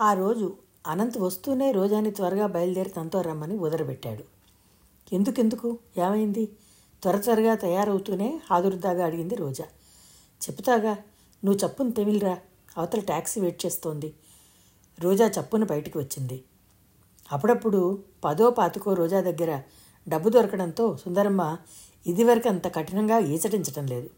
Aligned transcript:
ఆ 0.00 0.12
రోజు 0.12 0.56
అనంత్ 0.86 1.18
వస్తూనే 1.18 1.72
రోజాని 1.72 2.10
త్వరగా 2.10 2.46
బయలుదేరి 2.46 2.90
తనతో 2.90 3.20
రమ్మని 3.20 3.58
ఉదరబెట్టాడు. 3.58 4.24
ఎందుకెందుకు? 5.12 5.78
ఏమైంది? 5.98 6.48
త్వర 7.02 7.16
త్వరగా 7.16 7.54
తయారవుతూనే 7.54 8.40
హాదురుద్దాగా 8.50 9.06
అడిగింది 9.06 9.34
రోజా. 9.34 9.64
చెప్తాగా 10.42 10.98
నువ్వు 11.44 11.66
చప్పును 11.66 11.90
తెమిలిరా 11.90 12.38
అవతల 12.78 13.00
ట్యాక్సీ 13.00 13.40
వెయిట్ 13.40 13.66
చేస్తోంది. 13.66 14.14
రోజా 15.00 15.26
చప్పున 15.26 15.64
బయటికి 15.64 15.98
వచ్చింది. 15.98 16.44
అప్పుడప్పుడు 17.32 18.02
పదో 18.24 18.50
పాతికో 18.50 18.94
రోజా 18.94 19.20
దగ్గర 19.20 19.62
డబ్బు 20.08 20.28
దొరకడంతో 20.28 20.96
సుందరమ్మ 20.96 21.56
ఇదివరకు 22.06 22.48
అంత 22.48 22.74
కఠినంగా 22.74 23.18
ఈచటించటం 23.18 23.86
లేదు. 23.86 24.10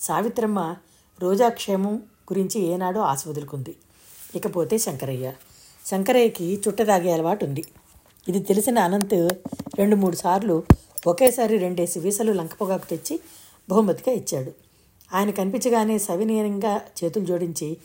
సావిత్రమ్మ 0.00 0.76
రోజా 1.20 1.48
క్షేమం 1.48 1.96
గురించి 1.96 2.60
ఏనాడో 2.60 3.00
ఆశ 3.00 3.28
వదులుకుంది. 3.28 3.76
ఇకపోతే 4.36 4.78
శంకరయ్య. 4.78 5.32
శంకరయ్యకి 5.90 6.46
చుట్ట 6.68 6.82
తాగే 6.82 7.12
అలవాటు 7.12 7.44
ఉంది 7.44 7.64
ఇది 8.28 8.40
తెలిసిన 8.40 8.78
అనంత్ 8.78 9.16
రెండు 9.78 9.96
మూడు 9.96 10.16
సార్లు 10.16 10.62
ఒకేసారి 11.06 11.56
రెండేసి 11.58 11.98
వీసలు 12.00 12.32
లంకపోగాకు 12.32 12.86
తెచ్చి 12.90 13.20
బహుమతిగా 13.70 14.12
ఇచ్చాడు. 14.16 14.52
ఆయన 15.14 15.30
కనిపించగానే 15.30 15.98
సవినీయంగా 15.98 16.80
చేతులు 16.98 17.24
జోడించి 17.24 17.76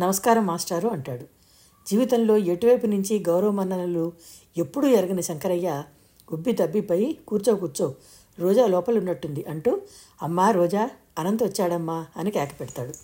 నమస్కారం 0.00 0.46
మాస్టారు 0.46 0.88
అంటాడు. 0.88 1.24
జీవితంలో 1.86 2.36
ఎటువైపు 2.36 2.86
నుంచి 2.86 3.14
గౌరవ 3.18 3.50
మన్ననలు 3.50 4.12
ఎప్పుడూ 4.56 4.88
ఎరగని 4.88 5.22
శంకరయ్య 5.22 5.82
ఉబ్బి 6.32 6.52
తబ్బిపై 6.52 7.00
కూర్చో 7.28 7.54
కూర్చో 7.54 7.94
రోజా 8.38 8.66
లోపల 8.66 8.98
ఉన్నట్టుంది 8.98 9.44
అంటూ 9.48 9.80
అమ్మా 10.22 10.50
రోజా 10.50 10.90
అనంత్ 11.18 11.42
వచ్చాడమ్మా 11.42 12.06
అని 12.16 12.30
కేక 12.30 12.50
పెడతాడు. 12.60 12.94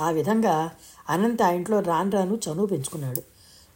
ఆ 0.00 0.10
విధంగా 0.10 0.70
అనంత్ 1.08 1.42
ఆ 1.42 1.50
ఇంట్లో 1.50 1.80
రాను 1.80 2.10
రాను 2.10 2.34
చనువు 2.34 2.66
పెంచుకున్నాడు. 2.66 3.22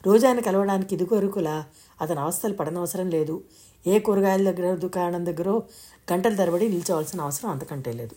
రోజాని 0.07 0.43
కలవడానికి 0.43 0.95
ఇదిగొరుకులా 0.95 1.65
అతని 2.01 2.21
అవస్థలు 2.21 2.55
పడనవసరం 2.55 3.11
లేదు. 3.11 3.43
ఏ 3.87 3.99
కూరగాయల 3.99 4.51
దగ్గర 4.51 4.75
దుకాణం 4.75 5.27
దగ్గర 5.27 5.49
గంటల 6.13 6.37
తరబడి 6.37 6.69
నిల్చోవాల్సిన 6.69 7.21
అవసరం 7.21 7.51
అంతకంటే 7.51 7.93
లేదు. 7.93 8.15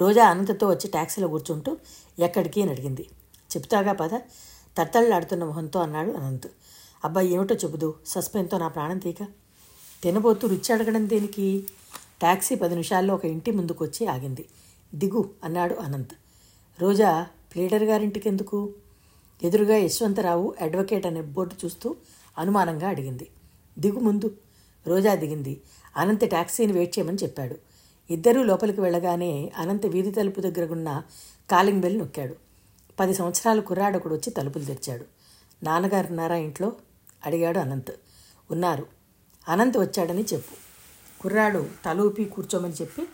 రోజా 0.00 0.26
అనంతతో 0.26 0.68
వచ్చి 0.68 0.88
ట్యాక్సీలో 0.88 1.28
కూర్చుంటూ 1.28 1.76
ఎక్కడికి 2.18 2.62
అని 2.62 2.70
అడిగింది. 2.70 3.08
చెప్తాగా 3.56 3.92
పద 3.92 4.10
తత్తళ్ళాడుతున్న 4.78 5.44
మొహంతో 5.44 5.80
అన్నాడు 5.80 6.10
అనంత్. 6.10 6.46
అబ్బాయి 7.04 7.32
ఏమిటో 7.32 7.54
చెబుదు 7.54 7.94
సస్పెన్తో 8.06 8.58
నా 8.58 8.68
ప్రాణం 8.68 8.98
తీక. 8.98 9.16
తినబోతూ 10.02 10.48
రుచి 10.48 10.72
అడగడం 10.72 11.08
దేనికి? 11.08 11.66
ట్యాక్సీ 12.20 12.54
పది 12.54 12.70
నిమిషాల్లో 12.70 13.14
ఒక 13.14 13.24
ఇంటి 13.24 13.50
ముందుకు 13.50 13.84
వచ్చి 13.84 14.06
ఆగింది. 14.06 14.44
దిగు 14.94 15.30
అన్నాడు 15.44 15.74
అనంత్. 15.74 16.12
రోజా 16.82 17.26
ప్లీడర్ 17.54 17.82
గారింటికి 17.82 18.28
ఎందుకు 18.28 18.74
ఎదురుగా 19.42 19.76
యశ్వంతరావు 19.76 20.54
అడ్వకేట్ 20.60 21.06
అనే 21.06 21.22
బోర్డు 21.22 21.54
చూస్తూ 21.64 21.96
అనుమానంగా 22.38 22.88
అడిగింది. 22.88 23.30
దిగు 23.78 23.98
ముందు. 23.98 24.36
రోజా 24.86 25.14
దిగింది. 25.14 25.60
అనంత్ 25.96 26.28
ట్యాక్సీని 26.28 26.72
వెయిట్ 26.72 26.98
చేయమని 26.98 27.16
చెప్పాడు. 27.22 27.56
ఇద్దరూ 28.10 28.42
లోపలికి 28.42 28.80
వెళ్ళగానే 28.80 29.52
అనంత్ 29.56 29.86
వీధి 29.86 30.10
తలుపు 30.10 30.40
దగ్గర 30.40 30.72
ఉన్న 30.72 31.02
కాలింగ్ 31.50 31.80
బెల్ 31.80 31.98
నొక్కాడు. 31.98 32.36
పది 33.00 33.14
సంవత్సరాల 33.14 33.60
కుర్రాడొకడు 33.60 34.14
వచ్చి 34.14 34.30
తలుపులు 34.30 34.64
తెరిచాడు. 34.64 35.04
నాన్నగారు 35.62 36.06
ఉన్నారా 36.06 36.36
ఇంట్లో? 36.36 36.72
అడిగాడు 37.26 37.58
అనంత్. 37.58 37.90
ఉన్నారు. 38.50 38.86
అనంత్ 39.48 39.78
వచ్చాడని 39.78 40.22
చెప్పు. 40.22 40.54
కుర్రాడు 41.22 41.66
తలూపి 41.84 42.24
కూర్చోమని 42.24 42.72
చెప్పి 42.72 43.06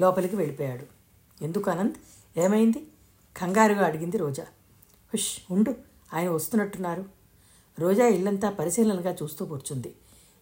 లోపలికి 0.00 0.36
వెళ్ళిపోయాడు. 0.36 0.99
ఎందుకు 1.42 1.70
అనంత్? 1.70 1.96
ఏమైంది? 2.38 2.86
కంగారుగా 3.36 3.86
అడిగింది 3.86 4.18
రోజా. 4.18 4.42
హుష్ 5.12 5.52
ఉండు. 5.52 5.74
ఆయన 6.14 6.28
వస్తున్నట్టున్నారు. 6.28 7.04
రోజా 7.78 8.06
ఇల్లంతా 8.06 8.50
పరిశీలనగా 8.50 9.16
చూస్తూ 9.22 9.44
కూర్చుంది. 9.44 9.94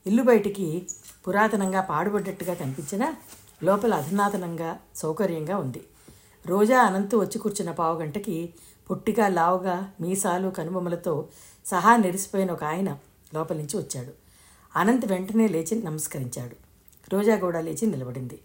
ఇల్లు 0.06 0.22
బయటికి 0.22 0.86
పురాతనంగా 1.28 1.80
పాడుపడ్డట్టుగా 1.80 2.54
కనిపించినా 2.54 3.16
లోపల 3.62 3.94
అధునాతనంగా 3.94 4.78
సౌకర్యంగా 4.94 5.56
ఉంది. 5.56 5.84
రోజా 6.46 6.82
అనంత్ 6.82 7.14
వచ్చి 7.14 7.38
కూర్చున్న 7.38 7.72
పావుగంటకి 7.72 8.54
పొట్టిగా 8.90 9.28
లావుగా 9.28 9.92
మీసాలు 10.00 10.50
కనుబొమ్మలతో 10.50 11.28
సహా 11.66 11.96
నెరిసిపోయిన 11.96 12.52
ఒక 12.52 12.64
ఆయన 12.64 12.98
లోపల 13.34 13.56
నుంచి 13.56 13.76
వచ్చాడు. 13.76 14.12
అనంత్ 14.76 15.06
వెంటనే 15.06 15.48
లేచి 15.48 15.82
నమస్కరించాడు. 15.82 16.56
రోజా 17.12 17.36
కూడా 17.36 17.60
లేచి 17.60 17.86
నిలబడింది. 17.86 18.40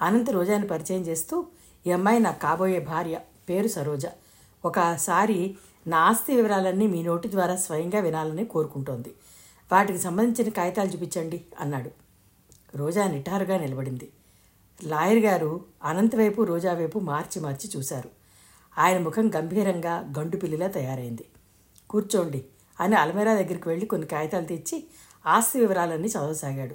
అనంత్ 0.00 0.30
రోజాని 0.30 0.66
పరిచయం 0.66 1.00
చేస్తూ 1.00 1.46
ఈ 1.86 1.90
అమ్మాయి 1.90 2.20
నాకు 2.20 2.40
కాబోయే 2.40 2.80
భార్య. 2.80 3.20
పేరు 3.48 3.68
సరోజ. 3.68 4.06
ఒకసారి 4.64 5.56
నా 5.86 5.98
ఆస్తి 5.98 6.36
వివరాలన్నీ 6.36 6.86
మీ 6.86 7.02
నోటి 7.02 7.30
ద్వారా 7.30 7.56
స్వయంగా 7.56 8.00
వినాలని 8.00 8.44
కోరుకుంటోంది. 8.44 9.14
వాటికి 9.72 9.98
సంబంధించిన 9.98 10.52
కాగితాలు 10.52 10.88
చూపించండి 10.88 11.44
అన్నాడు. 11.60 11.90
రోజా 12.74 13.06
నిటారుగా 13.06 13.58
నిలబడింది. 13.58 14.12
లాయర్ 14.84 15.18
గారు 15.18 15.64
అనంత్ 15.84 16.16
వైపు 16.16 16.42
రోజా 16.42 16.72
వైపు 16.72 16.98
మార్చి 16.98 17.42
మార్చి 17.42 17.70
చూశారు. 17.76 18.10
ఆయన 18.78 18.98
ముఖం 18.98 19.30
గంభీరంగా 19.36 20.14
గండు 20.18 20.36
పిల్లిలా 20.36 20.66
తయారైంది. 20.66 21.24
కూర్చోండి 21.90 22.44
అని 22.80 22.96
అల్మేరా 22.96 23.34
దగ్గరికి 23.34 23.68
వెళ్ళి 23.68 23.86
కొన్ని 23.86 24.06
కాగితాలు 24.06 24.44
తెచ్చి 24.44 24.84
ఆస్తి 25.26 25.60
వివరాలన్నీ 25.60 26.08
చదవసాగాడు. 26.08 26.74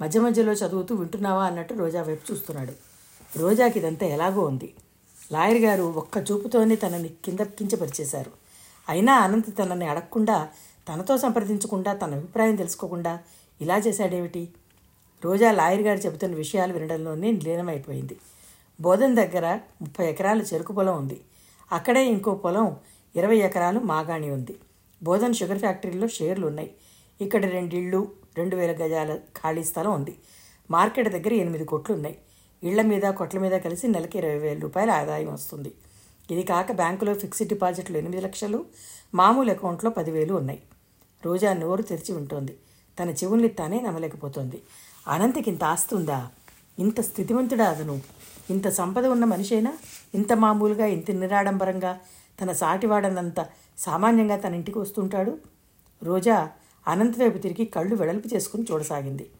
మధ్య 0.00 0.20
మధ్యలో 0.20 0.52
చదువుతూ 0.52 0.94
వింటున్నావా 0.94 1.44
అన్నట్టు 1.44 1.74
రోజా 1.74 2.02
వైపు 2.02 2.32
చూస్తున్నాడు. 2.32 2.87
రోజాకి 3.36 3.78
ఇదంతా 3.78 4.06
ఎలాగో 4.06 4.42
ఉంది. 4.42 4.74
లాయర్ 5.32 5.58
గారు 5.58 5.82
ఒక్క 5.82 6.24
చూపుతోనే 6.30 6.76
తనని 6.76 7.08
కింద 7.08 7.38
కించపరిచేశారు. 7.38 8.30
అయినా 8.88 9.14
అనంత్ 9.14 9.58
తనని 9.58 9.86
అడగకుండా 9.86 10.48
తనతో 10.88 11.18
సంప్రదించకుండా 11.18 11.92
తన 11.92 12.14
అభిప్రాయం 12.14 12.56
తెలుసుకోకుండా 12.56 13.18
ఇలా 13.60 13.78
చేశాడేమిటి? 13.78 14.48
రోజా 15.24 15.52
లాయర్ 15.52 15.82
గారు 15.82 15.98
చెబుతున్న 15.98 16.34
విషయాలు 16.34 16.72
వినడంలోనే 16.72 17.32
లీనమైపోయింది. 17.32 18.16
బోధన్ 18.80 19.16
దగ్గర 19.16 19.60
ముప్పై 19.82 20.10
ఎకరాలు 20.10 20.42
చెరుకు 20.42 20.72
పొలం 20.72 20.96
ఉంది. 20.96 21.20
అక్కడే 21.72 22.06
ఇంకో 22.06 22.34
పొలం 22.34 22.76
ఇరవై 23.16 23.36
ఎకరాలు 23.36 23.80
మాగాణి 23.80 24.30
ఉంది. 24.30 24.56
బోధన్ 25.02 25.34
షుగర్ 25.34 25.58
ఫ్యాక్టరీలో 25.58 26.08
షేర్లు 26.08 26.46
ఉన్నాయి. 26.46 26.70
ఇక్కడ 27.20 27.44
రెండిళ్ళు 27.44 28.12
రెండు 28.36 28.56
వేల 28.56 28.72
గజాల 28.72 29.16
ఖాళీ 29.16 29.64
స్థలం 29.64 29.92
ఉంది. 29.92 30.16
మార్కెట్ 30.70 31.08
దగ్గర 31.08 31.32
ఎనిమిది 31.32 31.64
కోట్లు 31.64 31.94
ఉన్నాయి. 31.94 32.18
ఇళ్ళ 32.62 32.82
మీద 32.82 33.02
కొట్ల 33.02 33.38
మీద 33.38 33.52
కలిసి 33.52 33.88
నెలకి 33.88 34.18
ఇరవై 34.18 34.38
వేల 34.38 34.58
రూపాయల 34.58 34.90
ఆదాయం 34.90 35.32
వస్తుంది. 35.32 35.72
ఇది 36.30 36.42
కాక 36.42 36.72
బ్యాంకులో 36.72 37.14
ఫిక్స్డ్ 37.14 37.48
డిపాజిట్లు 37.48 37.98
ఎనిమిది 37.98 38.22
లక్షలు 38.22 38.64
మామూలు 39.14 39.50
అకౌంట్లో 39.50 39.90
పదివేలు 39.90 40.34
ఉన్నాయి. 40.34 40.62
రోజా 41.24 41.52
నోరు 41.52 41.82
తెరిచి 41.82 42.14
ఉంటుంది 42.14 42.56
తన 43.00 43.10
చెవుల్ని 43.10 43.48
తానే 43.48 43.80
నమ్మలేకపోతోంది 43.80 44.62
అనంతకి 45.08 45.50
ఇంత 45.50 45.64
ఆస్తుందా 45.64 46.28
ఇంత 46.78 47.00
స్థితివంతుడా 47.00 47.68
అతను? 47.68 48.00
ఇంత 48.50 48.68
సంపద 48.68 49.06
ఉన్న 49.06 49.24
మనిషైనా? 49.24 49.78
ఇంత 50.14 50.32
మామూలుగా 50.32 50.86
ఇంత 50.86 51.10
నిరాడంబరంగా 51.10 51.98
తన 52.42 52.52
సాటివాడనంత 52.52 53.46
సామాన్యంగా 53.78 54.36
తన 54.36 54.54
ఇంటికి 54.54 54.78
వస్తుంటాడు? 54.78 55.38
రోజా 56.02 56.50
అనంత 56.86 57.18
వైపు 57.18 57.38
తిరిగి 57.38 57.64
కళ్ళు 57.66 57.94
వెడల్పు 57.94 58.34
చేసుకుని 58.34 58.66
చూడసాగింది. 58.72 59.30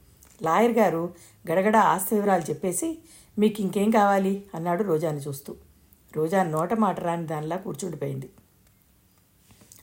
లాయర్ 0.42 0.72
గారు 0.72 1.14
గడగడ 1.50 1.76
ఆస్తి 1.76 2.14
వివరాలు 2.14 2.42
చెప్పేసి 2.42 2.98
మీకు 3.38 3.60
ఇంకేం 3.60 3.90
కావాలి? 3.90 4.46
అన్నాడు 4.54 4.82
రోజాని 4.82 5.18
చూస్తూ. 5.18 5.56
రోజా 6.16 6.42
నోట 6.42 6.74
మాట 6.74 7.00
రాని 7.00 7.26
దానిలా 7.26 7.56
కూర్చుండిపోయింది. 7.56 8.30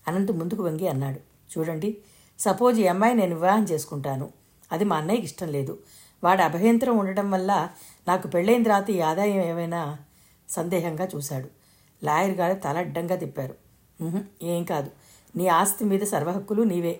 అనంత్ 0.07 0.31
ముందుకు 0.31 0.63
వంగి 0.63 0.87
అన్నాడు 0.87 1.19
చూడండి 1.57 1.97
సపోజ్ 2.39 2.79
ఈ 2.79 2.87
అమ్మాయి 2.87 3.13
నేను 3.13 3.35
వివాహం 3.35 3.63
చేసుకుంటాను. 3.63 4.29
అది 4.71 4.83
మా 4.83 4.95
అన్నయ్యకి 4.95 5.25
ఇష్టం 5.25 5.47
లేదు. 5.47 5.79
వాడి 6.23 6.41
అభయంతరం 6.41 6.97
ఉండటం 6.97 7.31
వల్ల 7.31 7.69
నాకు 8.07 8.27
పెళ్ళైన 8.27 8.63
తర్వాత 8.63 8.89
ఈ 8.89 8.99
ఆదాయం 8.99 9.41
ఏమైనా? 9.41 9.97
సందేహంగా 10.49 11.07
చూశాడు. 11.15 11.49
లాయర్ 12.03 12.31
గారు 12.31 12.53
తల 12.53 12.77
అడ్డంగా 12.77 13.15
తిప్పారు. 13.15 13.55
ఏం 14.43 14.63
కాదు. 14.63 14.91
నీ 15.35 15.47
ఆస్తి 15.47 15.85
మీద 15.85 16.01
సర్వహక్కులు 16.01 16.63
నీవే. 16.63 16.99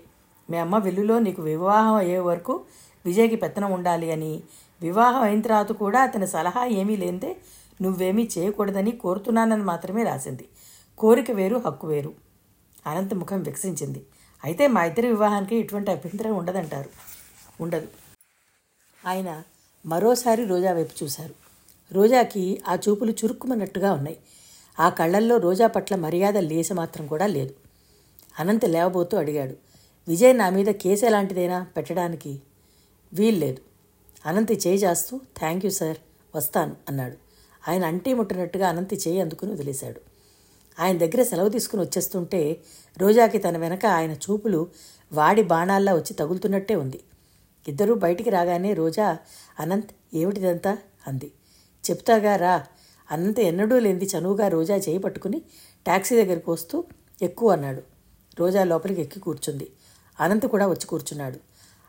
మీ 0.50 0.58
అమ్మ 0.58 0.78
వెల్లులో 0.78 1.20
నీకు 1.20 1.42
వివాహం 1.42 1.96
అయ్యే 1.96 2.20
వరకు 2.20 2.66
విజయ్కి 3.06 3.36
పెత్తనం 3.36 3.72
ఉండాలి 3.72 4.12
అని. 4.12 4.44
వివాహం 4.82 5.22
అయిన 5.22 5.42
తర్వాత 5.42 5.72
కూడా 5.72 6.02
అతని 6.02 6.28
సలహా 6.28 6.66
ఏమీ 6.66 6.96
లేందే 6.96 7.36
నువ్వేమీ 7.82 8.30
చేయకూడదని 8.38 8.92
కోరుతున్నానని 8.92 9.64
మాత్రమే 9.64 10.04
రాసింది. 10.04 10.46
కోరిక 10.98 11.32
వేరు 11.32 11.62
హక్కు 11.66 11.88
వేరు. 11.88 12.14
అనంత 12.88 13.14
ముఖం 13.14 13.44
వికసించింది. 13.44 14.06
అయితే 14.44 14.68
మా 14.68 14.84
ఇద్దరి 14.84 15.08
వివాహానికి 15.08 15.56
ఇటువంటి 15.56 15.92
అభ్యంతరం 15.92 16.36
ఉండదంటారు. 16.36 16.90
ఉండదు. 17.62 17.88
ఆయన 19.08 19.44
మరోసారి 19.86 20.46
రోజా 20.46 20.74
వైపు 20.74 21.04
చూశారు. 21.04 21.34
రోజాకి 21.92 22.62
ఆ 22.68 22.78
చూపులు 22.90 23.12
చురుక్కుమన్నట్టుగా 23.12 23.94
ఉన్నాయి. 23.94 24.18
ఆ 24.80 24.90
కళ్ళల్లో 24.90 25.38
రోజా 25.38 25.68
పట్ల 25.68 25.96
మర్యాద 25.96 26.38
లేస 26.38 26.72
మాత్రం 26.72 27.08
కూడా 27.08 27.28
లేదు. 27.28 27.54
అనంత్ 28.40 28.70
లేవబోతూ 28.70 29.18
అడిగాడు 29.18 29.56
విజయ్ 30.08 30.38
నా 30.38 30.50
మీద 30.50 30.66
కేసు 30.66 31.06
ఎలాంటిదైనా 31.06 31.68
పెట్టడానికి 31.78 32.42
వీల్లేదు. 33.16 33.62
అనంతి 34.26 34.54
చేయి 34.68 34.78
చేస్తూ 34.78 35.20
థ్యాంక్ 35.38 35.66
యూ 35.66 35.72
సార్ 35.72 35.98
వస్తాను 36.36 36.76
అన్నాడు. 36.90 37.18
ఆయన 37.70 37.86
అంటే 37.86 38.14
ముట్టినట్టుగా 38.14 38.70
అనంతి 38.70 38.96
చేయి 38.96 39.22
అందుకుని 39.22 39.52
వదిలేశాడు. 39.52 40.02
ఆయన 40.80 40.98
దగ్గర 40.98 41.24
సెలవు 41.24 41.50
తీసుకుని 41.50 41.82
వచ్చేస్తుంటే 41.84 42.62
రోజాకి 42.98 43.38
తన 43.38 43.58
వెనక 43.58 43.86
ఆయన 43.86 44.12
చూపులు 44.12 44.68
వాడి 45.12 45.44
బాణాల్లా 45.44 45.94
వచ్చి 45.94 46.14
తగులుతున్నట్టే 46.14 46.76
ఉంది. 46.76 47.00
ఇద్దరూ 47.68 47.96
బయటికి 47.96 48.30
రాగానే 48.30 48.74
రోజా 48.74 49.18
అనంత్ 49.60 49.92
ఏమిటిదంతా? 50.14 50.78
అంది. 51.08 51.32
చెప్తాగా 51.92 52.36
రా. 52.36 52.66
అనంత 53.12 53.40
ఎన్నడూ 53.40 53.80
లేనిది 53.80 54.06
చనువుగా 54.06 54.48
రోజా 54.48 54.76
చేయి 54.76 54.98
పట్టుకుని 54.98 55.40
ట్యాక్సీ 55.86 56.24
దగ్గరికి 56.24 56.52
వస్తూ 56.52 56.84
ఎక్కువ 57.22 57.52
అన్నాడు. 57.52 57.82
రోజా 58.40 58.64
లోపలికి 58.64 59.02
ఎక్కి 59.02 59.20
కూర్చుంది. 59.20 59.68
అనంత్ 60.20 60.48
కూడా 60.48 60.68
వచ్చి 60.68 60.88
కూర్చున్నాడు. 60.88 61.40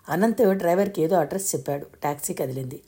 అనంత్ 0.09 0.55
డ్రైవర్కి 0.55 1.03
ఏదో 1.03 1.17
అడ్రస్ 1.17 1.55
చెప్పాడు. 1.55 1.85
ట్యాక్సీ 1.85 2.35
కదిలింది. 2.35 2.83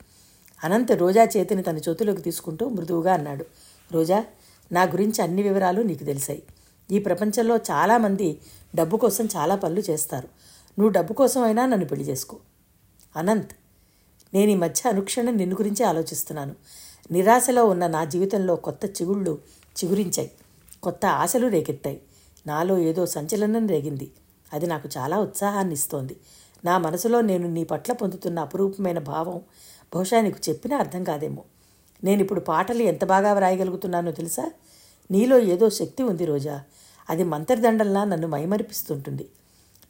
అనంత్ 0.65 0.93
రోజా 0.93 1.25
చేతిని 1.25 1.62
తన 1.62 1.79
చేతిలోకి 1.79 2.23
తీసుకుంటూ 2.23 2.69
మృదువుగా 2.69 3.12
అన్నాడు. 3.15 3.44
రోజా 3.93 4.25
నా 4.73 4.82
గురించి 4.82 5.23
అన్ని 5.23 5.43
వివరాలు 5.43 5.82
నీకు 5.82 6.05
తెలిసాయి. 6.05 6.43
ఈ 6.91 6.99
ప్రపంచంలో 6.99 7.56
చాలామంది 7.56 8.41
డబ్బు 8.75 8.97
కోసం 8.97 9.29
చాలా 9.37 9.56
పనులు 9.56 9.81
చేస్తారు. 9.81 10.29
నువ్వు 10.79 10.93
డబ్బు 10.93 11.12
కోసం 11.12 11.43
అయినా 11.43 11.67
నన్ను 11.67 11.87
పెళ్ళి 11.87 12.06
చేసుకో. 12.09 12.37
అనంత్ 13.17 13.53
నేను 14.35 14.50
ఈ 14.50 14.55
మధ్య 14.55 14.91
అనుక్షణం 14.91 15.37
నిన్ను 15.37 15.56
గురించి 15.56 15.85
ఆలోచిస్తున్నాను. 15.85 16.55
నిరాశలో 17.11 17.65
ఉన్న 17.65 17.87
నా 17.87 18.05
జీవితంలో 18.05 18.56
కొత్త 18.56 18.85
చిగుళ్ళు 18.87 19.38
చిగురించాయి. 19.85 20.31
కొత్త 20.82 21.06
ఆశలు 21.06 21.47
రేకెత్తాయి. 21.47 22.00
నాలో 22.47 22.79
ఏదో 22.79 23.06
సంచలనం 23.06 23.67
రేగింది. 23.67 24.11
అది 24.53 24.67
నాకు 24.67 24.88
చాలా 24.99 25.19
ఉత్సాహాన్ని 25.19 25.75
ఇస్తోంది 25.75 26.17
నా 26.64 26.78
మనసులో 26.78 27.20
నేను 27.20 27.49
నీ 27.49 27.64
పట్ల 27.64 27.93
పొందుతున్న 27.93 28.38
అపురూపమైన 28.38 28.99
భావం 28.99 29.43
బహుశా 29.94 30.20
నీకు 30.20 30.38
చెప్పినా 30.49 30.76
అర్థం 30.76 31.05
కాదేమో. 31.05 31.44
నేను 32.05 32.22
ఇప్పుడు 32.22 32.40
పాటలు 32.40 32.82
ఎంత 32.82 33.05
బాగా 33.05 33.32
వ్రాయగలుగుతున్నానో 33.32 34.12
తెలుసా? 34.12 34.50
నీలో 35.10 35.38
ఏదో 35.38 35.70
శక్తి 35.70 36.02
ఉంది 36.02 36.25
రోజా. 36.25 36.62
అది 37.10 37.25
మంత్రదండంలా 37.25 38.05
నన్ను 38.05 38.28
మైమరిపిస్తుంటుంది. 38.28 39.28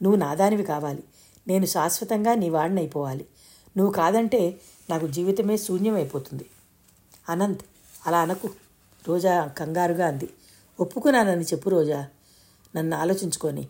నువ్వు 0.03 0.21
నాదానివి 0.21 0.63
కావాలి. 0.63 1.05
నేను 1.49 1.67
శాశ్వతంగా 1.67 2.35
నీ 2.35 2.51
వాడినైపోవాలి. 2.51 3.27
నువ్వు 3.77 3.93
కాదంటే 3.93 4.61
నాకు 4.91 5.07
జీవితమే 5.07 5.57
శూన్యమైపోతుంది. 5.57 6.47
అనంత్ 7.29 7.61
అలా 8.07 8.21
అనకు. 8.21 8.51
రోజా 9.09 9.47
కంగారుగా 9.47 10.07
అంది. 10.07 10.29
ఒప్పుకున్నానని 10.81 11.45
చెప్పు 11.45 11.71
రోజా. 11.71 12.07
నన్ను 12.77 12.97
ఆలోచించుకొని. 12.97 13.69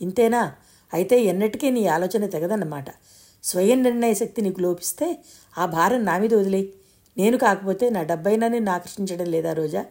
ఇంతేనా? 0.00 0.52
అయితే 0.94 1.22
ఎన్నటికీ 1.22 1.70
నీ 1.70 1.86
ఆలోచన 1.86 2.26
తెగదన్నమాట. 2.26 2.84
స్వయం 3.44 3.82
నిర్ణయ 3.82 4.14
శక్తి 4.14 4.42
నీకు 4.42 4.60
లోపిస్తే 4.60 5.24
ఆ 5.58 5.66
భారం 5.66 6.04
నా 6.04 6.18
మీద 6.18 6.34
వదిలే 6.34 6.68
నేను 7.16 7.38
కాకపోతే 7.38 7.90
నా 7.90 8.02
డబ్బైనా 8.02 8.48
నిన్ను 8.48 8.72
ఆకర్షించడం 8.72 9.26
లేదా 9.26 9.52
రోజా? 9.52 9.86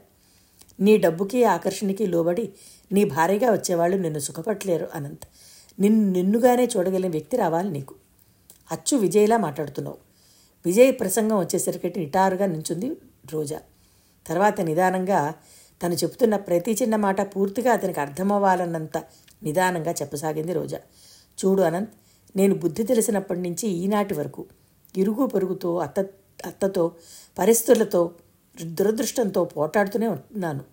నీ 0.79 0.97
డబ్బుకి 0.97 1.43
ఆకర్షణకి 1.43 2.07
లోబడి 2.07 2.53
నీ 2.91 3.03
భార్యగా 3.03 3.51
వచ్చేవాళ్ళు 3.51 3.97
నిన్ను 3.97 4.19
సుఖపట్టలేరు 4.19 4.87
అనంత్. 4.95 5.25
నిన్ను 5.79 6.11
నిన్నుగానే 6.11 6.65
చూడగలిగిన 6.65 7.11
వ్యక్తి 7.11 7.37
రావాలి 7.37 7.71
నీకు. 7.71 7.95
అచ్చు 8.71 8.97
విజయ్లా 8.97 9.37
మాట్లాడుతున్నావు. 9.37 9.97
విజయ్ 10.65 10.91
ప్రసంగం 10.99 11.39
వచ్చేసరికి 11.39 11.99
నిటారుగా 11.99 12.45
నించుంది 12.45 12.91
రోజా. 13.33 13.59
తర్వాత 14.27 14.61
నిదానంగా 14.61 15.33
తను 15.83 15.93
చెబుతున్న 15.93 16.35
ప్రతి 16.35 16.71
చిన్న 16.71 16.95
మాట 16.95 17.35
పూర్తిగా 17.35 17.71
అతనికి 17.71 17.99
అర్థమవ్వాలన్నంత 17.99 19.03
నిదానంగా 19.43 19.91
చెప్పసాగింది 19.91 20.53
రోజా. 20.53 20.79
చూడు 21.45 21.61
అనంత్ 21.61 21.89
నేను 22.35 22.55
బుద్ధి 22.55 22.83
తెలిసినప్పటి 22.83 23.39
నుంచి 23.39 23.67
ఈనాటి 23.67 24.13
వరకు 24.13 24.45
ఇరుగు 24.97 25.25
పొరుగుతో 25.25 25.77
అత్త 25.77 26.05
అత్తతో 26.45 26.91
పరిస్థితులతో 27.37 28.11
దురదృష్టంతో 28.63 29.45
పోటాడుతూనే 29.45 30.07
ఉన్నాను. 30.07 30.63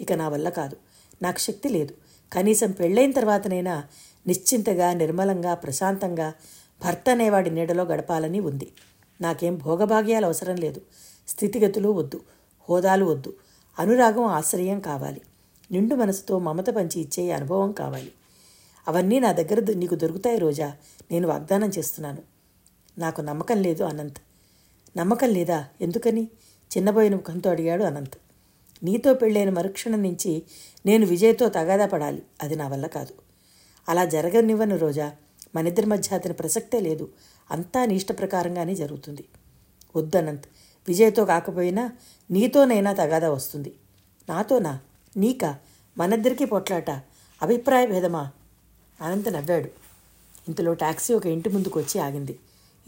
ఇక 0.00 0.12
నా 0.12 0.28
వల్ల 0.28 0.48
కాదు. 0.48 0.76
నాకు 1.22 1.38
శక్తి 1.38 1.68
లేదు. 1.68 1.94
కనీసం 2.32 2.70
పెళ్ళైన 2.70 3.12
తర్వాతనైనా 3.12 3.84
నిశ్చింతగా 4.26 4.92
నిర్మలంగా 4.92 5.54
ప్రశాంతంగా 5.54 6.32
భర్త 6.84 7.10
అనేవాడి 7.10 7.50
నీడలో 7.50 7.84
గడపాలని 7.84 8.40
ఉంది. 8.40 8.72
నాకేం 9.20 9.56
భోగభాగ్యాలు 9.56 10.26
అవసరం 10.26 10.56
లేదు. 10.56 10.80
స్థితిగతులు 11.28 11.88
వద్దు. 11.88 12.20
హోదాలు 12.68 13.04
వద్దు. 13.04 13.34
అనురాగం 13.78 14.24
ఆశ్రయం 14.24 14.80
కావాలి. 14.80 15.20
నిండు 15.74 15.94
మనసుతో 15.94 16.38
మమత 16.38 16.70
పంచి 16.70 17.00
ఇచ్చే 17.00 17.32
అనుభవం 17.32 17.72
కావాలి. 17.72 18.12
అవన్నీ 18.88 19.20
నా 19.20 19.32
దగ్గర 19.32 19.72
నీకు 19.74 19.94
దొరుకుతాయి 19.94 20.38
రోజా. 20.38 20.76
నేను 21.10 21.28
వాగ్దానం 21.28 21.68
చేస్తున్నాను. 21.68 22.22
నాకు 22.98 23.20
నమ్మకం 23.20 23.62
లేదు 23.62 23.84
అనంత్. 23.84 24.16
నమ్మకం 24.96 25.28
లేదా? 25.28 25.68
ఎందుకని? 25.80 26.28
చిన్నబోయిన 26.76 27.14
ముఖంతో 27.14 27.50
అడిగాడు 27.50 27.84
అనంత్. 27.84 28.14
నీతో 28.82 29.14
పెళ్ళైన 29.14 29.50
మరుక్షణం 29.50 30.02
నుంచి 30.02 30.42
నేను 30.86 31.06
విజయ్తో 31.06 31.48
తగాదా 31.48 31.86
పడాలి. 31.86 32.22
అది 32.42 32.56
నా 32.56 32.68
వల్ల 32.68 32.86
కాదు. 32.86 33.14
అలా 33.88 34.04
జరగనివ్వను 34.04 34.76
రోజా. 34.76 35.12
మనిద్దరి 35.54 35.86
మధ్య 35.86 36.16
అతని 36.16 36.32
ప్రసక్తే 36.32 36.80
లేదు. 36.80 37.08
అంతా 37.50 37.84
నీ 37.84 37.94
ఇష్ట 37.94 38.12
ప్రకారంగానే 38.12 38.74
జరుగుతుంది. 38.74 39.24
వద్దనంత్. 39.96 40.44
విజయ్తో 40.88 41.24
కాకపోయినా 41.24 41.92
నీతోనైనా 42.30 42.92
తగాదా 42.92 43.30
వస్తుంది. 43.30 43.74
నాతోనా? 44.28 44.80
నీకా? 45.16 45.56
మనిద్దరికీ 45.98 46.44
పొట్లాట. 46.44 46.90
అభిప్రాయ 47.42 47.86
భేదమా? 47.86 48.30
అనంత 49.00 49.28
నవ్వాడు. 49.28 49.68
ఇంతలో 50.48 50.74
టాక్సీ 50.74 51.14
ఒక 51.14 51.26
ఇంటి 51.26 51.48
ముందుకు 51.48 51.80
వచ్చి 51.80 52.00
ఆగింది. 52.00 52.38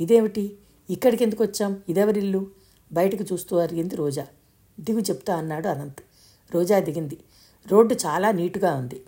ఇదేమిటి? 0.00 0.56
ఇక్కడికి 0.90 1.24
ఎందుకు 1.24 1.44
వచ్చాం? 1.44 1.82
ఇదెవరిల్లు? 1.88 2.46
బయటకు 2.92 3.24
చూస్తూ 3.32 3.56
అరిగింది 3.56 3.96
రోజా. 3.96 4.26
దిగు 4.80 5.00
చెప్తా 5.00 5.36
అన్నాడు 5.36 5.68
అనంత్. 5.68 6.00
రోజా 6.54 6.78
దిగింది. 6.78 7.18
రోడ్డు 7.68 7.94
చాలా 7.94 8.30
నీటుగా 8.30 8.74
ఉంది. 8.74 9.02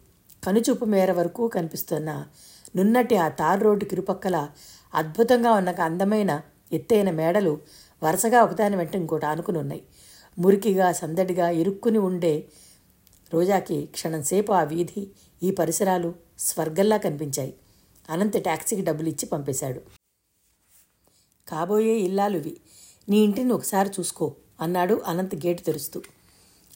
కనుచూపు 0.45 0.85
మేర 0.85 1.13
వరకు 1.13 1.49
కనిపిస్తున్న 1.49 2.27
నున్నటి 2.77 3.17
ఆ 3.17 3.29
తార్ 3.29 3.63
రోడ్డు 3.63 3.85
కిరుపక్కల 3.85 4.49
అద్భుతంగా 4.95 5.53
ఉన్న 5.53 5.71
అందమైన 5.71 6.41
ఎత్తైన 6.73 7.11
మేడలు 7.11 7.59
వరుసగా 8.03 8.43
ఒకదాని 8.43 8.77
వెంట 8.77 8.97
ఇంకోటి 8.97 9.27
ఆనుకుని 9.27 9.59
ఉన్నాయి. 9.59 9.83
మురికిగా 10.39 10.93
సందడిగా 10.93 11.49
ఇరుక్కుని 11.49 11.99
ఉండే 11.99 12.45
రోజాకి 13.35 13.87
క్షణంసేపు 13.87 14.53
ఆ 14.53 14.63
వీధి 14.63 15.07
ఈ 15.43 15.51
పరిసరాలు 15.51 16.15
స్వర్గంలా 16.39 16.97
కనిపించాయి. 16.97 17.55
అనంత్ 18.11 18.43
ట్యాక్సీకి 18.43 18.83
డబ్బులు 18.83 19.09
ఇచ్చి 19.09 19.27
పంపేశాడు. 19.27 19.81
కాబోయే 21.49 21.95
ఇల్లాలువి. 21.99 22.57
నీ 23.09 23.19
ఇంటిని 23.19 23.53
ఒకసారి 23.53 23.91
చూసుకో 24.01 24.35
అన్నాడు 24.61 25.03
అనంత్ 25.07 25.35
గేటు 25.35 25.63
తెరుస్తూ. 25.63 26.03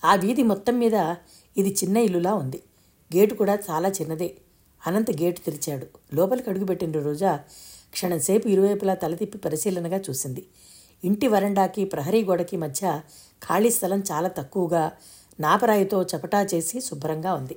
ఆ 0.04 0.14
వీధి 0.14 0.42
మొత్తం 0.42 0.78
మీద 0.78 1.14
ఇది 1.56 1.70
చిన్న 1.70 1.96
ఇల్లులా 1.96 2.34
ఉంది. 2.34 2.62
గేటు 3.16 3.34
కూడా 3.34 3.58
చాలా 3.70 3.88
చిన్నదే. 3.88 4.34
అనంత్ 4.86 5.10
గేటు 5.10 5.40
తెరిచాడు. 5.40 5.86
లోపలికి 6.14 6.50
అడుగుపెట్టిన 6.50 6.92
రోజా 6.92 7.40
క్షణంసేపు 7.92 8.48
ఇరువైపులా 8.48 8.94
తలతిప్పి 8.94 9.38
పరిశీలనగా 9.38 10.00
చూసింది. 10.10 10.46
ఇంటి 11.04 11.28
వరండాకి 11.28 11.84
ప్రహరీ 11.84 12.24
గోడకి 12.24 12.56
మధ్య 12.56 13.00
ఖాళీ 13.48 13.70
స్థలం 13.70 14.00
చాలా 14.00 14.28
తక్కువగా 14.28 14.92
నాపరాయితో 15.40 16.02
చపటా 16.02 16.42
చేసి 16.42 16.80
శుభ్రంగా 16.80 17.34
ఉంది. 17.34 17.56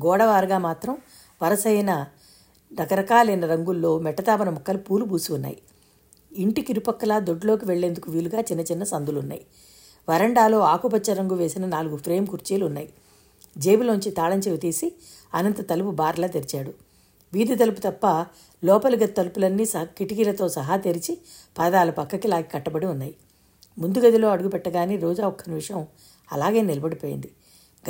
గోడవారుగా 0.00 0.58
మాత్రం 0.58 0.98
వరసైన 1.42 2.06
రకరకాలైన 2.80 3.46
రంగుల్లో 3.46 3.98
మెట్టతాపన 3.98 4.50
ముక్కలు 4.50 4.78
పూలు 4.78 5.04
పూసి 5.04 5.32
ఉన్నాయి. 5.32 5.58
ఇంటికి 6.32 6.72
ఇరుపక్కల 6.72 7.18
దొడ్లోకి 7.18 7.64
వెళ్ళేందుకు 7.64 8.10
వీలుగా 8.10 8.40
చిన్న 8.40 8.62
చిన్న 8.62 8.84
సందులున్నాయి. 8.84 9.46
వరండాలో 10.08 10.60
ఆకుపచ్చ 10.60 11.12
రంగు 11.12 11.34
వేసిన 11.34 11.66
నాలుగు 11.66 11.96
ఫ్రేమ్ 11.96 12.26
కుర్చీలు 12.26 12.66
ఉన్నాయి. 12.66 12.88
జేబులోంచి 13.58 14.10
తాళం 14.10 14.38
చెవి 14.38 14.56
తీసి 14.56 14.92
అనంత 15.34 15.70
తలుపు 15.70 15.90
బార్లా 15.90 16.28
తెరిచాడు. 16.28 16.72
వీధి 17.34 17.56
తలుపు 17.56 17.80
తప్ప 17.80 18.26
లోపలి 18.64 18.96
గది 18.96 19.12
తలుపులన్నీ 19.12 19.64
సహ 19.64 19.84
కిటికీలతో 19.84 20.48
సహా 20.48 20.76
తెరిచి 20.76 21.18
పాదాల 21.58 21.90
పక్కకి 21.90 22.28
లాగి 22.28 22.42
కట్టబడి 22.42 22.86
ఉన్నాయి. 22.86 23.14
ముందు 23.78 23.98
గదిలో 23.98 24.28
అడుగుపెట్టగానే 24.28 24.96
రోజా 24.96 25.26
ఒక్క 25.26 25.48
నిమిషం 25.48 25.86
అలాగే 26.32 26.62
నిలబడిపోయింది. 26.62 27.30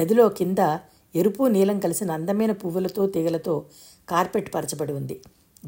గదిలో 0.01 0.29
కింద 0.29 0.79
ఎరుపు 1.17 1.45
నీలం 1.45 1.81
కలిసిన 1.81 2.11
అందమైన 2.11 2.53
పువ్వులతో 2.53 3.07
తీగలతో 3.07 3.65
కార్పెట్ 4.09 4.55
పరచబడి 4.55 4.93
ఉంది. 4.93 5.21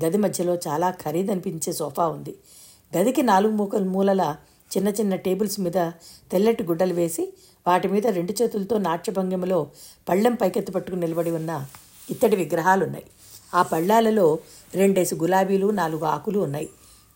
గది 0.04 0.16
మధ్యలో 0.16 0.58
చాలా 0.68 0.90
ఖరీదనిపించే 0.90 1.72
సోఫా 1.72 2.08
ఉంది. 2.08 2.34
గదికి 2.96 3.22
నాలుగు 3.22 3.52
మూకల 3.52 3.84
మూలల 3.84 4.36
చిన్న 4.76 4.88
చిన్న 4.88 5.16
టేబుల్స్ 5.16 5.60
మీద 5.60 5.90
తెల్లటి 6.32 6.62
గుడ్డలు 6.62 6.94
వేసి 6.94 7.32
వాటి 7.66 7.88
మీద 7.88 8.06
రెండు 8.06 8.34
చేతులతో 8.42 8.78
నాట్యభంగిమలో 8.78 9.70
పళ్ళెం 10.08 10.34
పైకెత్తి 10.34 10.72
పట్టుకుని 10.72 11.00
నిలబడి 11.00 11.30
ఉన్న 11.30 11.66
ఇత్తడి 12.10 12.36
విగ్రహాలున్నాయి. 12.36 13.04
ఆ 13.54 13.62
పళ్ళాలలో 13.62 14.38
రెండేసి 14.74 15.14
గులాబీలు 15.14 15.70
నాలుగు 15.70 16.04
ఆకులు 16.04 16.38
ఉన్నాయి. 16.38 16.68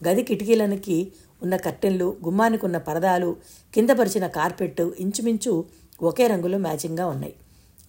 గది 0.08 0.22
కిటికీలనికి 0.22 1.12
ఉన్న 1.42 1.56
కర్టెన్లు 1.56 2.16
గుమ్మానికి 2.24 2.64
ఉన్న 2.64 2.78
పరదాలు 2.78 3.36
కిందపరిచిన 3.74 4.26
కార్పెట్టు 4.26 4.82
కార్పెట్ 4.82 5.02
ఇంచుమించు 5.02 5.64
ఒకే 6.02 6.26
రంగులో 6.26 6.58
మ్యాచింగ్గా 6.58 7.06
ఉన్నాయి. 7.06 7.34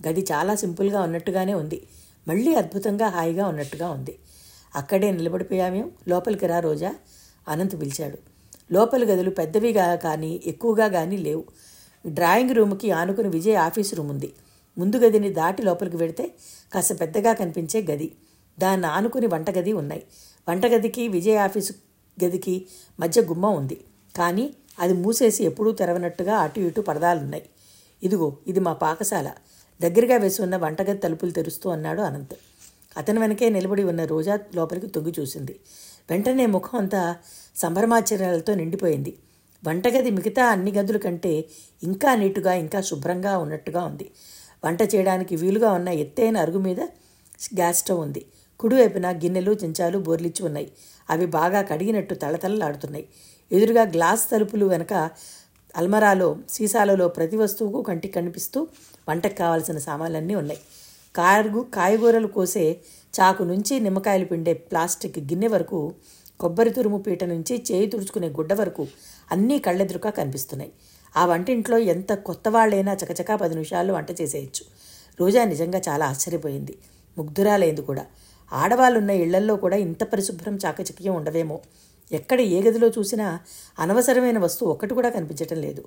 గది 0.08 0.22
చాలా 0.22 0.56
సింపుల్గా 0.56 1.02
ఉన్నట్టుగానే 1.02 1.54
ఉంది. 1.54 1.82
మళ్ళీ 2.28 2.56
అద్భుతంగా 2.56 3.08
హాయిగా 3.08 3.48
ఉన్నట్టుగా 3.48 3.90
ఉంది. 3.90 4.16
అక్కడే 4.76 5.12
నిలబడిపోయామేం. 5.12 5.92
లోపలికి 6.08 6.48
రా 6.48 6.60
రోజా 6.60 6.96
అనంత్ 7.48 7.82
పిలిచాడు. 7.82 8.18
లోపలి 8.74 9.06
గదులు 9.06 9.30
పెద్దవిగా 9.30 9.96
కానీ 9.96 10.42
ఎక్కువగా 10.46 10.88
కానీ 10.88 11.18
లేవు. 11.18 11.44
డ్రాయింగ్ 12.08 12.52
రూమ్కి 12.52 12.92
ఆనుకుని 12.92 13.28
విజయ్ 13.28 13.56
ఆఫీస్ 13.56 13.96
రూమ్ 13.96 14.10
ఉంది. 14.10 14.34
ముందు 14.78 14.96
గదిని 14.96 15.30
దాటి 15.30 15.62
లోపలికి 15.62 15.98
వెడితే 15.98 16.32
కాస్త 16.74 16.94
పెద్దగా 17.02 17.34
కనిపించే 17.34 17.82
గది. 17.82 18.12
దాన్ని 18.60 18.88
ఆనుకుని 18.88 19.28
వంటగది 19.28 19.74
ఉన్నాయి. 19.74 20.04
వంటగదికి 20.50 21.08
విజయ్ 21.08 21.38
ఆఫీసు 21.38 21.74
గదికి 22.24 22.68
మధ్య 23.00 23.22
గుమ్మం 23.22 23.56
ఉంది. 23.56 23.78
కానీ 24.18 24.54
అది 24.80 24.94
మూసేసి 24.94 25.44
ఎప్పుడూ 25.44 25.72
తెరవనట్టుగా 25.72 26.36
అటు 26.36 26.60
ఇటు 26.60 26.82
పరదాలున్నాయి. 26.82 27.46
ఇదిగో 28.04 28.38
ఇది 28.48 28.60
మా 28.60 28.74
పాకశాల. 28.74 29.32
దగ్గరగా 29.82 30.18
వేసి 30.18 30.42
ఉన్న 30.42 30.58
వంటగది 30.58 30.98
తలుపులు 30.98 31.32
తెరుస్తూ 31.32 31.70
అన్నాడు 31.70 32.02
అనంత్. 32.02 32.34
అతని 32.98 33.20
వెనకే 33.20 33.50
నిలబడి 33.50 33.84
ఉన్న 33.84 34.06
రోజా 34.06 34.40
లోపలికి 34.56 34.88
తొంగి 34.88 35.14
చూసింది. 35.20 35.60
వెంటనే 36.10 36.46
ముఖం 36.46 36.78
అంతా 36.78 37.16
సంభ్రమాచర్యాలతో 37.56 38.56
నిండిపోయింది. 38.56 39.18
వంటగది 39.68 40.12
మిగతా 40.12 40.46
అన్ని 40.46 40.72
గదుల 40.72 40.98
కంటే 40.98 41.46
ఇంకా 41.84 42.16
నీటుగా 42.16 42.54
ఇంకా 42.54 42.82
శుభ్రంగా 42.82 43.38
ఉన్నట్టుగా 43.38 43.84
ఉంది. 43.84 44.12
వంట 44.66 44.82
చేయడానికి 44.82 45.36
వీలుగా 45.36 45.72
ఉన్న 45.72 45.90
ఎత్తైన 45.90 46.38
అరుగు 46.38 46.58
మీద 46.58 46.80
గ్యాస్ 47.56 47.80
స్టవ్ 47.80 48.00
ఉంది. 48.00 48.26
కుడివైపున 48.64 49.12
గిన్నెలు 49.12 49.52
చెంచాలు 49.64 49.98
బోర్లిచ్చి 50.00 50.46
ఉన్నాయి. 50.46 50.68
అవి 51.10 51.26
బాగా 51.38 51.62
కడిగినట్టు 51.62 52.14
తళతళలాడుతున్నాయి 52.16 53.06
ఎదురుగా 53.52 53.84
గ్లాస్ 53.96 54.24
తలుపులు 54.32 54.66
వెనక 54.66 54.94
అల్మరాలో 55.78 56.28
సీసాలలో 56.50 57.08
ప్రతి 57.08 57.38
వస్తువుకు 57.38 57.82
కంటికి 57.82 58.14
కనిపిస్తూ 58.14 58.60
వంటకు 59.10 59.36
కావాల్సిన 59.36 59.78
సామాన్లన్నీ 59.78 60.36
ఉన్నాయి. 60.36 60.60
కాయగు 61.16 61.62
కాయగూరలు 61.76 62.28
కోసే 62.28 62.66
చాకు 63.14 63.44
నుంచి 63.44 63.80
నిమ్మకాయలు 63.80 64.26
పిండే 64.26 64.54
ప్లాస్టిక్ 64.54 65.20
గిన్నె 65.20 65.48
వరకు 65.48 65.80
కొబ్బరి 66.40 66.70
తురుము 66.70 66.98
పీట 66.98 67.24
నుంచి 67.24 67.64
చేయి 67.72 67.88
తుడుచుకునే 67.88 68.30
గుడ్డ 68.30 68.54
వరకు 68.54 68.88
అన్నీ 69.32 69.58
కళ్ళెదురుగా 69.60 70.12
కనిపిస్తున్నాయి. 70.12 70.72
ఆ 71.18 71.26
వంటింట్లో 71.26 71.78
ఎంత 71.78 72.14
కొత్త 72.14 72.50
వాళ్ళైనా 72.50 72.94
చకచకా 72.94 73.36
పది 73.36 73.54
నిమిషాల్లో 73.54 73.94
వంట 73.94 74.22
చేసేయచ్చు. 74.22 74.64
రోజా 75.20 75.44
నిజంగా 75.44 75.82
చాలా 75.90 76.06
ఆశ్చర్యపోయింది. 76.06 76.76
ముగ్ధురాలైంది 77.18 77.82
కూడా. 77.82 78.06
ఆడవాళ్ళున్న 78.54 79.10
ఇళ్ళల్లో 79.10 79.56
కూడా 79.56 79.78
ఇంత 79.78 80.04
పరిశుభ్రం 80.04 80.60
చాకచక్యం 80.66 81.16
ఉండవేమో. 81.16 81.60
ఎక్కడ 82.12 82.42
ఏ 82.42 82.62
గదిలో 82.62 82.88
చూసినా 82.88 83.40
అనవసరమైన 83.80 84.40
వస్తువు 84.40 84.72
ఒక్కటి 84.72 84.94
కూడా 84.94 85.10
కనిపించటం 85.10 85.58
లేదు. 85.58 85.86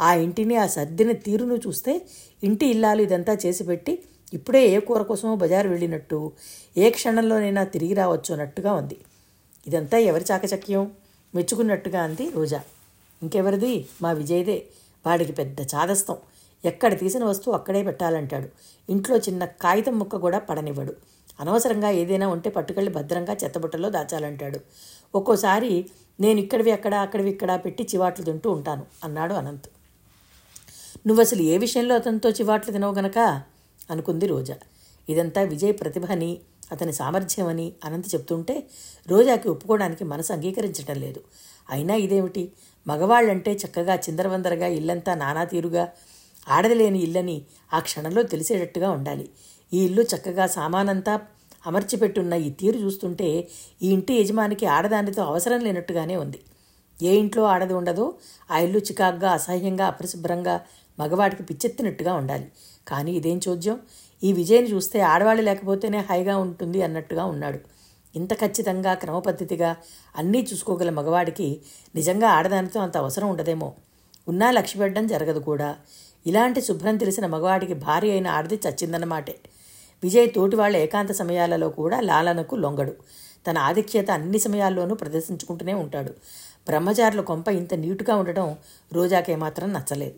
ఆ 0.00 0.14
ఇంటిని 0.14 0.56
ఆ 0.56 0.66
సర్దిన 0.66 1.12
తీరును 1.12 1.54
చూస్తే 1.54 2.02
ఇంటి 2.44 2.66
ఇల్లాలు 2.66 3.02
ఇదంతా 3.02 3.36
చేసి 3.46 3.64
పెట్టి 3.64 4.02
ఇప్పుడే 4.34 4.68
ఏ 4.68 4.80
కూర 4.80 5.02
కోసమో 5.02 5.36
బజారు 5.36 5.68
వెళ్ళినట్టు 5.68 6.32
ఏ 6.76 6.90
క్షణంలోనైనా 6.90 7.64
తిరిగి 7.64 7.94
రావచ్చు 7.94 8.32
అన్నట్టుగా 8.32 8.72
ఉంది. 8.72 8.96
ఇదంతా 9.66 9.98
ఎవరి 9.98 10.24
చాకచక్యం? 10.32 10.92
మెచ్చుకున్నట్టుగా 11.34 12.02
అంది 12.02 12.30
రోజా. 12.30 12.60
ఇంకెవరిది? 13.22 13.86
మా 14.02 14.12
విజయ్దే. 14.12 14.62
వాడికి 15.06 15.32
పెద్ద 15.32 15.60
చాదస్తం. 15.60 16.16
ఎక్కడ 16.64 16.98
తీసిన 16.98 17.24
వస్తువు 17.24 17.54
అక్కడే 17.54 17.82
పెట్టాలంటాడు. 17.82 18.48
ఇంట్లో 18.92 19.16
చిన్న 19.16 19.44
కాగితం 19.44 19.98
ముక్క 19.98 20.16
కూడా 20.16 20.38
పడనివ్వడు. 20.38 20.94
అనవసరంగా 21.40 21.90
ఏదైనా 21.90 22.28
ఉంటే 22.28 22.50
పట్టుకెళ్ళి 22.50 22.92
భద్రంగా 22.92 23.36
చెత్తబుట్టలో 23.44 23.90
దాచాలంటాడు. 23.90 24.60
ఒక్కోసారి 25.14 25.86
నేను 26.20 26.40
ఇక్కడివి 26.40 26.70
అక్కడ 26.70 26.94
అక్కడివి 26.94 27.30
ఇక్కడ 27.30 27.60
పెట్టి 27.64 27.82
చివాట్లు 27.82 28.24
తింటూ 28.24 28.50
ఉంటాను 28.50 28.86
అన్నాడు 29.04 29.34
అనంత్. 29.34 29.68
నువ్వు 31.06 31.20
అసలు 31.20 31.42
ఏ 31.42 31.58
విషయంలో 31.58 31.94
అతనితో 31.94 32.30
చివాట్లు 32.30 32.72
తినవు 32.72 32.94
గనక? 32.94 33.18
అనుకుంది 33.90 34.26
రోజా. 34.26 34.56
ఇదంతా 35.08 35.42
విజయ్ 35.42 35.72
ప్రతిభ 35.72 36.06
అని 36.06 36.38
అతని 36.72 36.92
సామర్థ్యం 36.92 37.46
అని 37.46 37.72
అనంత్ 37.84 38.14
చెప్తుంటే 38.14 38.66
రోజాకి 39.08 39.48
ఒప్పుకోవడానికి 39.48 40.04
మనసు 40.04 40.32
అంగీకరించటం 40.32 40.94
లేదు. 40.94 41.20
అయినా 41.70 41.94
ఇదేమిటి? 41.94 42.52
మగవాళ్ళంటే 42.86 43.52
చక్కగా 43.52 43.94
చిందరవందరగా 43.94 44.66
ఇల్లంతా 44.66 45.14
నానా 45.14 45.44
తీరుగా 45.44 45.88
ఆడదలేని 46.48 46.98
ఇల్లని 46.98 47.42
ఆ 47.72 47.78
క్షణంలో 47.78 48.22
తెలిసేటట్టుగా 48.22 48.90
ఉండాలి. 48.90 49.30
ఈ 49.72 49.84
ఇల్లు 49.84 50.02
చక్కగా 50.02 50.46
సామానంతా 50.46 51.20
అమర్చిపెట్టున్న 51.66 52.34
ఈ 52.34 52.50
తీరు 52.50 52.78
చూస్తుంటే 52.78 53.48
ఈ 53.82 53.92
ఇంటి 53.92 54.14
యజమానికి 54.14 54.66
ఆడదానితో 54.66 55.22
అవసరం 55.22 55.60
లేనట్టుగానే 55.60 56.16
ఉంది. 56.16 56.40
ఏ 57.02 57.16
ఇంట్లో 57.16 57.42
ఆడది 57.44 57.74
ఉండదో 57.74 58.14
ఆ 58.50 58.58
ఇల్లు 58.58 58.78
చికాగ్గా 58.78 59.30
అసహ్యంగా 59.30 59.86
అపరిశుభ్రంగా 59.86 60.60
మగవాడికి 60.98 61.42
పిచ్చెత్తినట్టుగా 61.42 62.14
ఉండాలి. 62.14 62.46
కానీ 62.88 63.12
ఇదేం 63.12 63.40
చోద్యం? 63.48 63.80
ఈ 64.24 64.32
విజయ్ని 64.32 64.68
చూస్తే 64.68 65.00
ఆడవాళ్ళు 65.00 65.42
లేకపోతేనే 65.42 65.98
హాయిగా 65.98 66.36
ఉంటుంది 66.36 66.82
అన్నట్టుగా 66.82 67.24
ఉన్నాడు. 67.24 67.58
ఇంత 68.16 68.34
ఖచ్చితంగా 68.34 68.94
క్రమపద్ధతిగా 68.94 69.76
అన్నీ 70.16 70.48
చూసుకోగల 70.52 70.90
మగవాడికి 70.90 71.60
నిజంగా 71.94 72.28
ఆడదానితో 72.28 72.80
అంత 72.80 72.96
అవసరం 72.96 73.28
ఉండదేమో? 73.30 73.72
ఉన్నా 74.28 74.50
లక్ష్యపెట్టడం 74.50 75.06
జరగదు 75.06 75.38
కూడా. 75.38 75.76
ఇలాంటి 76.26 76.60
శుభ్రం 76.60 76.96
తెలిసిన 76.96 77.26
మగవాడికి 77.26 77.74
భార్య 77.74 78.10
అయిన 78.10 78.28
ఆడది 78.28 78.60
చచ్చిందన్నమాటే. 78.66 79.38
విజయ్ 80.02 80.28
తోటి 80.32 80.56
వాళ్ళ 80.56 80.76
ఏకాంత 80.76 81.12
సమయాలలో 81.12 81.68
కూడా 81.68 82.00
లాలనకు 82.00 82.56
లొంగడు. 82.56 82.94
తన 83.46 83.58
ఆధిక్యత 83.58 84.10
అన్ని 84.10 84.38
సమయాల్లోనూ 84.38 84.94
ప్రదర్శించుకుంటూనే 84.94 85.74
ఉంటాడు. 85.74 86.12
బ్రహ్మచారుల 86.66 87.20
కొంప 87.20 87.48
ఇంత 87.48 87.74
నీటుగా 87.74 88.16
ఉండటం 88.16 88.56
రోజాకేమాత్రం 88.92 89.72
నచ్చలేదు. 89.72 90.16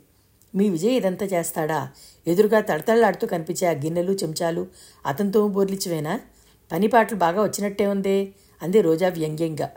మీ 0.55 0.71
విజయ్ 0.71 0.91
ఇదంతా 0.91 1.27
చేస్తాడా? 1.27 1.89
ఎదురుగా 2.27 2.61
తడతళ్ళాడుతూ 2.61 3.27
కనిపించే 3.27 3.67
ఆ 3.67 3.71
గిన్నెలు 3.71 4.13
చెంచాలు 4.13 4.67
అతనితో 5.07 5.49
బోర్లిచ్చివేనా? 5.49 6.21
పనిపాట్లు 6.73 7.19
బాగా 7.19 7.43
వచ్చినట్టే 7.43 7.87
ఉందే 7.87 8.29
అంది 8.63 8.81
రోజా 8.81 9.09
వ్యంగ్యంగా. 9.09 9.71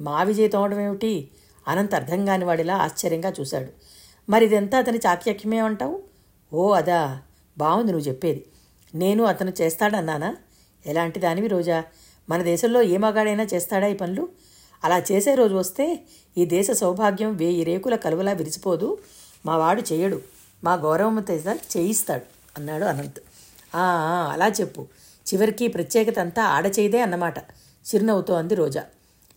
మా 0.00 0.22
విజయ్ 0.22 0.52
తోమడం 0.52 0.80
ఏమిటి? 0.80 1.28
అనంత 1.68 1.94
అర్థం 1.94 2.26
కాని 2.26 2.44
వాడిలా 2.44 2.76
ఆశ్చర్యంగా 2.76 3.32
చూశాడు. 3.40 3.70
మరి 4.30 4.44
ఇదంతా 4.44 4.78
అతని 4.78 4.98
చాక్యక్యమే 4.98 5.58
అంటావు 5.58 6.02
ఓ 6.52 6.70
అదా. 6.70 7.18
బాగుంది 7.58 7.92
నువ్వు 7.92 8.08
చెప్పేది. 8.08 8.44
నేను 8.94 9.24
అతను 9.24 9.52
చేస్తాడన్నానా? 9.60 10.36
ఎలాంటి 10.86 11.20
దానివి 11.20 11.48
రోజా? 11.48 11.84
మన 12.28 12.42
దేశంలో 12.42 12.82
ఏ 12.82 12.96
మగాడైనా 12.96 13.44
చేస్తాడా 13.44 13.86
ఈ 13.86 13.94
పనులు? 13.94 14.28
అలా 14.84 14.98
చేసే 14.98 15.34
రోజు 15.34 15.54
వస్తే 15.54 16.02
ఈ 16.38 16.44
దేశ 16.44 16.70
సౌభాగ్యం 16.70 17.36
వేయి 17.36 17.64
రేకుల 17.64 17.96
కలువలా 17.96 18.32
విరిసిపోదు 18.32 18.98
మా 19.46 19.56
వాడు 19.56 19.82
చేయడు. 19.92 20.20
మా 20.64 20.74
గౌరవం 20.74 21.24
చేయిస్తాడు 21.76 22.22
అన్నాడు 22.56 22.84
అనంత్. 22.84 23.20
"ఆ, 23.76 23.80
అలా 24.32 24.48
చెప్పు. 24.48 24.86
చివరికి 25.34 25.68
ప్రత్యేకత 25.68 26.18
అంతా 26.18 26.44
ఆడ 26.44 26.66
చేయదే 26.66 27.00
అన్నమాట 27.00 27.38
చిరునవ్వుతో 27.94 28.34
అంది 28.34 28.54
రోజా. 28.54 28.84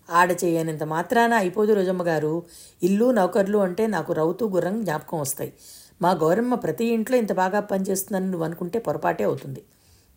ఆడ 0.10 0.32
చేయనంత 0.44 0.84
మాత్రాన 0.84 1.34
అయిపోదు 1.34 1.74
రోజమ్మ 1.74 2.04
గారు 2.04 2.44
ఇల్లు 2.84 3.12
నౌకర్లు 3.12 3.58
అంటే 3.58 3.88
నాకు 3.88 4.14
రౌతు 4.14 4.46
గుర్రం 4.46 4.84
జ్ఞాపకం 4.84 5.20
వస్తాయి. 5.20 5.54
మా 6.02 6.12
గౌరమ్మ 6.12 6.56
ప్రతి 6.56 6.86
ఇంట్లో 6.86 7.18
ఇంత 7.18 7.32
బాగా 7.32 7.60
పనిచేస్తుందని 7.60 8.26
నువ్వు 8.26 8.46
అనుకుంటే 8.46 8.80
పొరపాటే 8.80 9.24
అవుతుంది. 9.24 9.64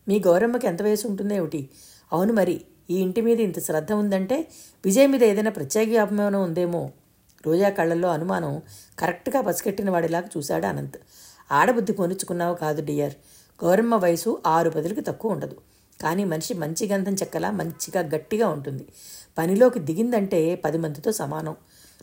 మీ 0.08 0.22
గౌరమ్మకి 0.26 0.66
ఎంత 0.66 0.82
వయసు 0.82 1.08
ఉంటుందో 1.08 1.34
ఏమిటి? 1.34 1.68
అవును 2.12 2.32
మరి 2.32 2.60
ఈ 2.90 2.98
ఇంటి 2.98 3.20
మీద 3.20 3.40
ఇంత 3.40 3.58
శ్రద్ధ 3.64 3.92
ఉందంటే 3.92 4.48
విజయ్ 4.84 5.08
మీద 5.08 5.24
ఏదైనా 5.24 5.50
ప్రత్యేక 5.50 5.98
అభిమానం 5.98 6.42
ఉందేమో? 6.42 6.90
రోజా 7.46 7.70
కళ్ళల్లో 7.70 8.08
అనుమానం 8.08 8.62
కరెక్ట్గా 8.98 9.40
పసిగట్టిన 9.40 9.90
వాడిలాగా 9.90 10.28
చూశాడు 10.36 10.66
అనంత్. 10.66 10.96
ఆడబుద్ధి 11.52 11.92
కొనుచుకున్నావు 11.92 12.54
కాదు 12.54 12.84
డియర్. 12.84 13.14
గౌరమ్మ 13.64 13.94
వయసు 13.94 14.42
ఆరు 14.46 14.70
పదులకి 14.70 15.00
తక్కువ 15.00 15.32
ఉండదు. 15.32 15.56
కానీ 16.02 16.24
మనిషి 16.24 16.54
మంచి 16.54 16.88
గంధం 16.88 17.14
చెక్కలా 17.14 17.50
మంచిగా 17.50 18.00
గట్టిగా 18.00 18.48
ఉంటుంది. 18.48 18.86
పనిలోకి 19.38 19.78
దిగిందంటే 19.78 20.54
పది 20.54 20.78
మందితో 20.78 21.12
సమానం. 21.12 21.56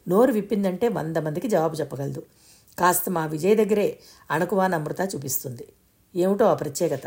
నోరు 0.08 0.32
విప్పిందంటే 0.32 0.88
వంద 0.88 1.18
మందికి 1.18 1.48
జవాబు 1.48 1.76
చెప్పగలదు. 1.76 2.24
కాస్త 2.80 3.10
మా 3.10 3.26
విజయ్ 3.26 3.58
దగ్గరే 3.58 4.00
అణకువా 4.32 4.68
నమ్రత 4.68 5.16
చూపిస్తుంది. 5.16 5.68
ఏమిటో 6.16 6.46
ఆ 6.46 6.54
ప్రత్యేకత? 6.54 7.02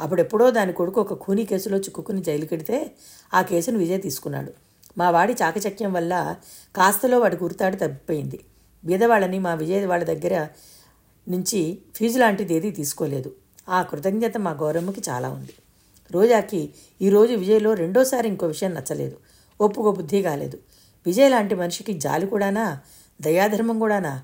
అప్పుడెప్పుడో 0.00 0.50
దాని 0.50 0.72
కొడుకు 0.72 1.00
ఒక 1.00 1.26
ఖూనీ 1.26 1.44
కేసులో 1.44 1.78
చిక్కుకుని 1.78 2.22
జైలు 2.22 2.46
కడితే 2.46 2.92
ఆ 3.34 3.42
కేసును 3.42 3.78
విజయ్ 3.78 4.02
తీసుకున్నాడు. 4.02 4.52
మా 4.98 5.10
వాడి 5.10 5.32
చాకచక్యం 5.32 5.92
వల్ల 5.92 6.36
కాస్తలో 6.76 7.18
వాడి 7.18 7.36
గుర్తాడి 7.36 7.76
తప్పిపోయింది. 7.76 8.40
బీదవాళ్ళని 8.84 9.38
మా 9.38 9.54
విజయ్ 9.54 9.86
వాళ్ళ 9.86 10.04
దగ్గర 10.04 10.48
నుంచి 11.28 11.78
ఫీజు 11.94 12.18
లాంటిది 12.18 12.54
ఏదీ 12.54 12.70
తీసుకోలేదు. 12.70 13.32
ఆ 13.68 13.82
కృతజ్ఞత 13.82 14.36
మా 14.36 14.50
గౌరమ్మకి 14.50 15.02
చాలా 15.08 15.28
ఉంది. 15.28 15.54
రోజాకి 16.10 16.74
ఈరోజు 17.02 17.34
విజయ్లో 17.34 17.74
రెండోసారి 17.74 18.28
ఇంకో 18.28 18.46
విషయం 18.46 18.74
నచ్చలేదు. 18.74 19.16
ఒప్పుకో 19.60 19.92
బుద్ధి 19.92 20.22
కాలేదు. 20.22 20.58
విజయ్ 21.06 21.30
లాంటి 21.30 21.54
మనిషికి 21.54 21.92
జాలి 21.92 22.26
కూడానా? 22.26 22.80
దయాధర్మం 23.20 23.78
కూడానా? 23.78 24.22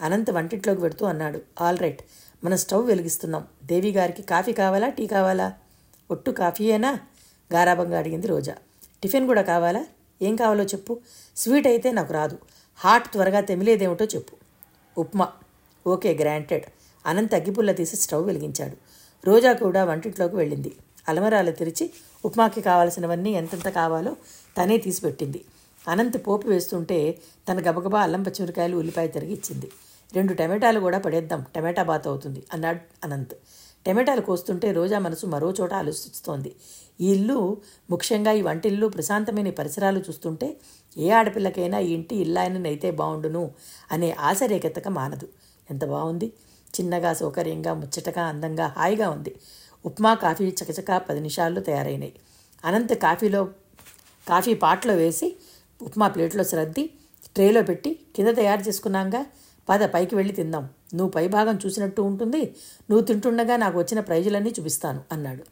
అనంత్ 0.00 0.30
వంటింట్లోకి 0.30 0.80
పెడుతూ 0.80 1.06
అన్నాడు. 1.06 1.40
All 1.60 1.78
right. 1.78 2.02
మనం 2.44 2.56
స్టవ్ 2.56 2.86
వెలిగిస్తున్నాం. 2.86 3.44
దేవి 3.64 3.92
గారికి 3.92 4.22
కాఫీ 4.22 4.52
కావాలా? 4.52 4.88
టీ 4.88 5.06
కావాలా? 5.06 5.52
ఒట్టు 6.10 6.30
కాఫీయేనా? 6.30 7.00
గారాబంగా 7.54 7.98
అడిగింది 7.98 8.26
రోజా. 8.26 8.56
టిఫిన్ 9.02 9.26
కూడా 9.26 9.42
కావాలా? 9.42 9.86
ఏం 10.22 10.36
కావాలో 10.36 10.64
చెప్పు. 10.64 11.00
స్వీట్ 11.36 11.66
అయితే 11.66 11.92
నాకు 11.92 12.12
రాదు. 12.12 12.38
హాట్ 12.76 13.12
త్వరగా 13.12 13.40
తెమిలేదేమిటో 13.40 14.04
చెప్పు. 14.04 14.36
ఉప్మా. 15.00 15.28
Okay 15.86 16.14
granted. 16.14 16.64
అనంత్ 17.06 17.34
అగ్గిపుల్ల 17.34 17.72
తీసి 17.72 17.96
స్టవ్ 17.96 18.26
వెలిగించాడు. 18.26 18.76
రోజా 19.26 19.52
కూడా 19.52 19.84
వంటింట్లోకి 19.84 20.36
వెళ్ళింది. 20.36 20.76
అలమరాలు 21.08 21.50
తెరిచి 21.50 21.90
ఉప్మాకి 22.24 22.60
కావాల్సినవన్నీ 22.60 23.30
ఎంతెంత 23.30 23.68
కావాలో 23.68 24.16
తనే 24.58 24.78
తీసి 24.78 25.00
పెట్టింది 25.00 25.44
అనంత్ 25.88 26.26
పోపు 26.26 26.48
వేస్తుంటే 26.48 27.18
తన 27.48 27.70
గబగబా 27.70 28.02
అల్లం 28.02 28.22
పచ్చిమిరకాయలు 28.22 28.76
ఉల్లిపాయ 28.76 29.06
తిరిగిచ్చింది. 29.06 29.70
రెండు 30.14 30.32
టమాటాలు 30.32 30.80
కూడా 30.80 30.98
పడేద్దాం 30.98 31.46
టమాటా 31.56 31.82
బాత్ 31.82 32.06
అవుతుంది 32.08 32.42
అన్నాడు 32.52 32.80
అనంత్. 33.04 33.34
టమాటాలు 33.86 34.20
కోస్తుంటే 34.20 34.72
రోజా 34.72 34.98
మనసు 34.98 35.26
మరో 35.26 35.54
చోట 35.60 35.74
ఆలోచిస్తోంది. 35.74 36.56
ఈ 37.00 37.12
ఇల్లు 37.12 37.56
ముఖ్యంగా 37.90 38.32
ఈ 38.32 38.42
వంటిల్లు 38.42 38.86
ప్రశాంతమైన 38.86 39.50
పరిసరాలు 39.50 39.98
చూస్తుంటే 39.98 40.56
ఏ 40.98 41.10
ఆడపిల్లకైనా 41.10 41.78
ఈ 41.78 41.92
ఇంటి 41.92 42.16
ఇల్లాయనైతే 42.16 42.90
బాగుండును 42.90 43.50
అనే 43.92 44.10
ఆశ 44.18 44.40
రేకెత్తక 44.46 44.88
మానదు. 44.88 45.28
ఎంత 45.70 45.84
బాగుంది 45.84 46.32
చిన్నగా 46.80 47.12
సౌకర్యంగా 47.12 47.74
ముచ్చటగా 47.74 48.22
అందంగా 48.22 48.66
హాయిగా 48.66 49.10
ఉంది. 49.10 49.34
ఉప్మా 49.84 50.14
కాఫీ 50.14 50.44
చకచకా 50.48 50.98
పది 50.98 51.20
నిమిషాల్లో 51.20 51.60
తయారైనాయి. 51.60 52.14
అనంత్ 52.64 52.94
కాఫీలో 52.94 53.48
కాఫీ 54.28 54.54
పాట్లో 54.54 54.94
వేసి 54.94 55.36
ఉప్మా 55.84 56.08
ప్లేట్లో 56.08 56.44
సర్ది 56.44 56.90
ట్రేలో 57.34 57.62
పెట్టి 57.62 57.98
కింద 58.16 58.28
తయారు 58.28 58.60
చేసుకున్నాంగా. 58.60 59.26
పద 59.68 59.82
పైకి 59.84 60.14
వెళ్ళి 60.14 60.34
తిందాం. 60.34 60.64
నువ్వు 60.94 61.10
పైభాగం 61.10 61.58
చూసినట్టు 61.66 62.02
ఉంటుంది. 62.02 62.42
నువ్వు 62.90 63.00
తింటుండగా 63.00 63.56
నాకు 63.56 63.78
వచ్చిన 63.78 64.00
ప్రైజులన్నీ 64.00 64.50
చూపిస్తాను 64.50 65.00
అన్నాడు. 65.12 65.44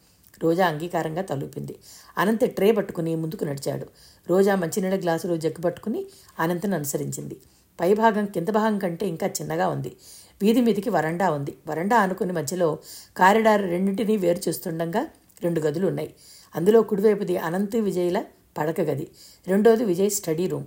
రోజా 0.43 0.67
అంగీకారంగా 0.67 1.23
తలూపింది. 1.23 1.77
అనంత 2.19 2.45
ట్రే 2.45 2.73
పట్టుకుని 2.73 3.17
ముందుకు 3.17 3.45
నడిచాడు. 3.45 3.87
రోజా 4.31 4.55
మంచినీళ్ళ 4.57 5.03
గ్లాసులో 5.03 5.37
జగ్గు 5.37 5.63
పట్టుకుని 5.63 6.07
అనంతను 6.39 6.75
అనుసరించింది. 6.75 7.37
పైభాగం 7.81 8.27
కింద 8.27 8.49
భాగం 8.49 8.79
కంటే 8.79 9.07
ఇంకా 9.07 9.27
చిన్నగా 9.27 9.69
ఉంది. 9.69 9.97
వీధి 10.43 10.61
మీదికి 10.61 10.91
వరండా 10.91 11.31
ఉంది. 11.31 11.55
వరండా 11.67 11.97
అనుకుని 11.97 12.33
మధ్యలో 12.33 12.79
కారిడార్ 13.17 13.63
రెండింటినీ 13.63 14.17
వేరు 14.17 14.41
చేస్తుండగా 14.49 15.07
రెండు 15.43 15.61
గదులు 15.61 15.87
ఉన్నాయి 15.87 16.15
అందులో 16.57 16.83
కుడివైపుది 16.83 17.37
అనంత్ 17.39 17.77
విజయ్ల 17.77 18.25
పడక 18.59 18.81
గది. 18.81 19.09
రెండోది 19.47 19.85
విజయ్ 19.85 20.11
స్టడీ 20.11 20.47
రూమ్. 20.47 20.67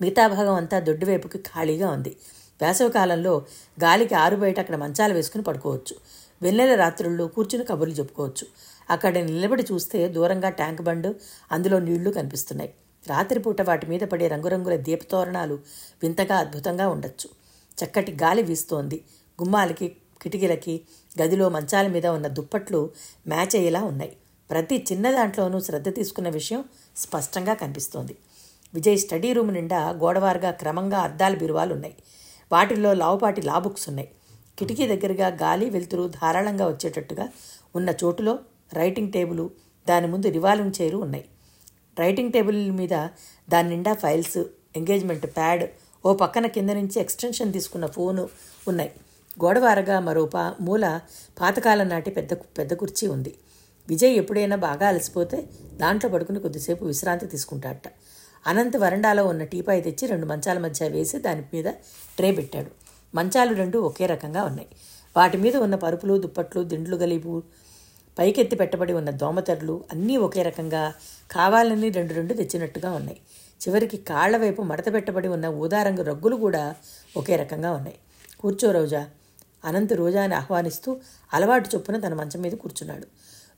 మిగతా 0.00 0.26
భాగం 0.26 0.54
అంతా 0.54 0.80
దొడ్డివైపుకి 0.80 1.38
ఖాళీగా 1.38 1.90
ఉంది. 1.90 2.16
వేసవికాలంలో 2.62 3.46
గాలికి 3.84 4.14
ఆరుబయట 4.14 4.60
అక్కడ 4.60 4.76
మంచాలు 4.76 5.14
వేసుకుని 5.14 5.44
పడుకోవచ్చు. 5.44 5.96
వెన్నెల 6.42 6.74
రాత్రుల్లో 6.74 7.26
కూర్చుని 7.26 7.64
కబుర్లు 7.64 7.94
చెప్పుకోవచ్చు. 7.94 8.46
అక్కడ 8.90 9.18
నిలబడి 9.18 9.64
చూస్తే 9.72 10.08
దూరంగా 10.08 10.50
ట్యాంక్ 10.50 10.82
బండ్ 10.82 11.16
అందులో 11.52 11.78
నీళ్ళు 11.78 12.10
కనిపిస్తున్నాయి. 12.10 12.74
రాత్రిపూట 13.08 13.62
వాటి 13.62 13.86
మీద 13.86 14.00
పడే 14.00 14.28
రంగురంగుల 14.28 14.76
దీపతోరణాలు 14.76 15.58
వింతగా 16.02 16.36
అద్భుతంగా 16.36 16.88
ఉండొచ్చు. 16.88 17.30
చక్కటి 17.84 18.12
గాలి 18.12 18.42
వీస్తోంది. 18.42 19.04
గుమ్మాలకి 19.42 19.96
కిటికీలకి 20.22 20.80
గదిలో 21.22 21.48
మంచాల 21.48 21.86
మీద 21.86 22.06
ఉన్న 22.06 22.26
దుప్పట్లు 22.26 22.90
మ్యాచ్ 23.28 23.56
అయ్యేలా 23.56 23.82
ఉన్నాయి. 23.82 24.16
ప్రతి 24.50 24.86
చిన్న 24.92 25.10
దాంట్లోనూ 25.10 25.60
శ్రద్ధ 25.60 25.88
తీసుకున్న 25.88 26.28
విషయం 26.28 26.64
స్పష్టంగా 26.96 27.54
కనిపిస్తోంది. 27.54 28.16
విజయ్ 28.74 28.98
స్టడీ 28.98 29.32
రూమ్ 29.32 29.52
నిండా 29.52 29.90
గోడవారుగా 29.90 30.50
క్రమంగా 30.50 30.98
అద్దాల 30.98 31.34
బిరువాలు 31.34 31.72
ఉన్నాయి 31.74 31.94
వాటిల్లో 32.52 32.94
లావుపాటి 32.94 33.42
లా 33.42 33.58
బుక్స్ 33.58 33.88
ఉన్నాయి. 33.88 34.08
కిటికీ 34.58 34.86
దగ్గరగా 34.86 35.28
గాలి 35.28 35.70
వెలుతురు 35.70 36.08
ధారాళంగా 36.08 36.66
వచ్చేటట్టుగా 36.66 37.28
ఉన్న 37.76 37.94
చోటులో 38.04 38.38
రైటింగ్ 38.72 39.12
టేబుల్ 39.12 39.48
దాని 39.88 40.06
ముందు 40.06 40.28
రివాల్వింగ్ 40.28 40.82
చైరు 40.82 40.98
ఉన్నాయి. 40.98 41.24
రైటింగ్ 41.98 42.32
టేబుల్ 42.32 42.70
మీద 42.70 42.94
దాని 43.50 43.68
నిండా 43.68 43.94
ఫైల్స్ 43.94 44.38
ఎంగేజ్మెంట్ 44.76 45.26
ప్యాడ్ 45.36 45.64
ఓ 46.06 46.14
పక్కన 46.14 46.46
కింద 46.46 46.70
నుంచి 46.70 47.00
ఎక్స్టెన్షన్ 47.00 47.52
తీసుకున్న 47.52 47.86
ఫోను 47.86 48.28
ఉన్నాయి. 48.68 48.90
గోడవారగా 49.44 50.00
మరో 50.00 50.26
పా 50.26 50.54
మూల 50.60 51.00
పాతకాలం 51.40 51.88
నాటి 51.88 52.10
పెద్ద 52.10 52.32
పెద్ద 52.34 52.72
కుర్చీ 52.74 53.08
ఉంది. 53.08 53.34
విజయ్ 53.90 54.16
ఎప్పుడైనా 54.16 54.56
బాగా 54.56 54.88
అలసిపోతే 54.88 55.46
దాంట్లో 55.76 56.10
పడుకుని 56.10 56.40
కొద్దిసేపు 56.40 56.84
విశ్రాంతి 56.84 57.26
తీసుకుంటాడట. 57.26 57.88
అనంత్ 58.46 58.76
వరండాలో 58.76 59.26
ఉన్న 59.26 59.44
టీపాయి 59.44 59.80
తెచ్చి 59.82 60.08
రెండు 60.08 60.26
మంచాల 60.26 60.58
మధ్య 60.58 60.88
వేసి 60.88 61.18
దాని 61.18 61.42
మీద 61.54 61.64
ట్రే 62.16 62.32
పెట్టాడు. 62.32 62.70
మంచాలు 63.14 63.54
రెండు 63.54 63.78
ఒకే 63.78 64.06
రకంగా 64.06 64.42
ఉన్నాయి. 64.44 64.68
వాటి 65.16 65.36
మీద 65.36 65.56
ఉన్న 65.56 65.74
పరుపులు 65.74 66.18
దుప్పట్లు 66.18 66.62
దిండ్లు 66.62 66.96
గలీపు 66.96 67.42
పైకెత్తి 68.18 68.56
పెట్టబడి 68.56 68.92
ఉన్న 68.92 69.10
దోమతెరలు 69.10 69.84
అన్నీ 69.92 70.16
ఒకే 70.16 70.42
రకంగా 70.42 70.92
కావాలని 71.30 71.88
రెండు 71.88 72.14
రెండు 72.14 72.34
తెచ్చినట్టుగా 72.34 72.92
ఉన్నాయి. 72.92 73.18
చివరికి 73.62 73.96
కాళ్ళ 73.96 74.36
వైపు 74.36 74.62
మడత 74.62 74.92
పెట్టబడి 74.92 75.28
ఉన్న 75.28 75.46
ఊదారంగు 75.46 76.02
రగ్గులు 76.02 76.36
కూడా 76.36 76.74
ఒకే 77.16 77.36
రకంగా 77.36 77.70
ఉన్నాయి. 77.72 77.96
కూర్చో 78.40 78.70
రోజా. 78.70 79.08
అనంత్ 79.64 79.92
రోజాని 79.92 80.34
ఆహ్వానిస్తూ 80.34 80.96
అలవాటు 81.34 81.68
చొప్పున 81.74 81.98
తన 81.98 82.14
మంచం 82.14 82.40
మీద 82.40 82.52
కూర్చున్నాడు. 82.52 83.06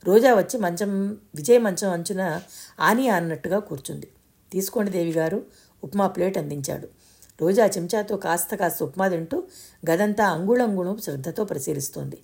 రోజా 0.07 0.33
వచ్చి 0.33 0.57
మంచం 0.57 1.17
విజయ్ 1.35 1.59
మంచం 1.59 1.91
అంచున 1.91 2.41
ఆని 2.79 3.09
అన్నట్టుగా 3.09 3.59
కూర్చుంది. 3.59 4.07
తీసుకోండి 4.51 4.91
దేవి 4.91 5.11
గారు 5.11 5.43
ఉప్మా 5.83 6.07
ప్లేట్ 6.07 6.37
అందించాడు. 6.37 6.87
రోజా 7.41 7.65
చెంచాతో 7.65 8.17
కాస్త 8.17 8.55
కాస్త 8.55 8.83
ఉప్మా 8.83 9.07
తింటూ 9.07 9.43
గదంతా 9.89 10.25
అంగుళంగుళం 10.25 10.97
శ్రద్ధతో 10.97 11.43
పరిశీలిస్తోంది. 11.43 12.17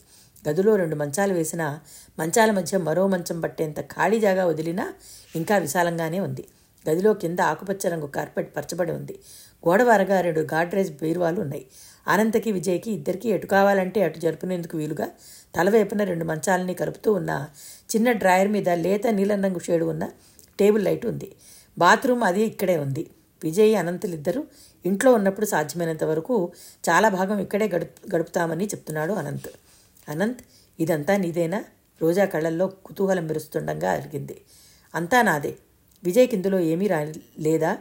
గదిలో 0.50 0.76
రెండు 0.76 0.96
మంచాలు 0.96 1.34
వేసిన 1.34 1.80
మంచాల 2.20 2.52
మధ్య 2.52 2.78
మరో 2.78 3.08
మంచం 3.08 3.42
పట్టేంత 3.42 3.82
ఖాళీ 3.82 4.20
జాగా 4.20 4.46
వదిలినా 4.46 4.94
ఇంకా 5.36 5.58
విశాలంగానే 5.58 6.20
ఉంది. 6.20 6.48
గదిలో 6.90 7.14
కింద 7.14 7.40
ఆకుపచ్చ 7.42 7.90
రంగు 7.90 8.08
కార్పెట్ 8.08 8.58
పరచబడి 8.58 8.92
ఉంది. 8.92 9.20
గోడవారగా 9.68 10.22
రెండు 10.22 10.40
గాడ్రేజ్ 10.40 10.92
బీరువాలు 11.02 11.42
ఉన్నాయి. 11.42 11.66
అనంతకి 12.08 12.52
విజయ్కి 12.52 12.92
ఇద్దరికి 12.92 13.30
ఎటు 13.30 13.48
కావాలంటే 13.48 14.04
అటు 14.04 14.20
జరుపునేందుకు 14.20 14.78
వీలుగా 14.78 15.08
తలవైపున 15.56 16.04
రెండు 16.04 16.26
మంచాలని 16.26 16.74
కలుపుతూ 16.74 17.14
ఉన్న 17.14 17.50
చిన్న 17.96 18.12
డ్రాయర్ 18.12 18.48
మీద 18.48 18.70
లేత 18.70 19.08
నీలం 19.08 19.44
రంగు 19.44 19.60
షేడు 19.60 19.86
ఉన్న 19.86 20.10
టేబుల్ 20.60 20.86
లైట్ 20.86 21.06
ఉంది. 21.06 21.36
బాత్రూమ్ 21.78 22.24
అది 22.24 22.44
ఇక్కడే 22.44 22.78
ఉంది. 22.78 23.10
విజయ్ 23.44 23.76
అనంతులిద్దరూ 23.76 24.44
ఇంట్లో 24.86 25.14
ఉన్నప్పుడు 25.14 25.46
సాధ్యమైనంత 25.46 26.04
వరకు 26.04 26.52
చాలా 26.90 27.10
భాగం 27.10 27.40
ఇక్కడే 27.40 27.68
గడుపు 27.68 28.16
గడుపుతామని 28.16 28.66
చెప్తున్నాడు 28.66 29.14
అనంత్. 29.14 29.50
అనంత్ 30.10 30.42
ఇదంతా 30.80 31.18
నీదేనా? 31.18 31.66
రోజా 32.02 32.26
కళ్ళల్లో 32.26 32.68
కుతూహలం 32.68 33.28
మెరుస్తుండగా 33.28 33.92
అరిగింది. 33.92 34.42
అంతా 34.96 35.22
నాదే. 35.22 35.56
విజయ్కి 36.04 36.36
ఇందులో 36.36 36.60
ఏమీ 36.60 36.88
రా 36.88 37.14
లేదా? 37.40 37.78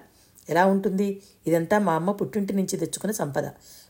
ఎలా 0.48 0.66
ఉంటుంది? 0.66 1.22
ఇదంతా 1.46 1.78
మా 1.78 1.94
అమ్మ 1.94 2.12
పుట్టింటి 2.12 2.52
నుంచి 2.52 2.76
తెచ్చుకున్న 2.76 3.12
సంపద. 3.12 3.44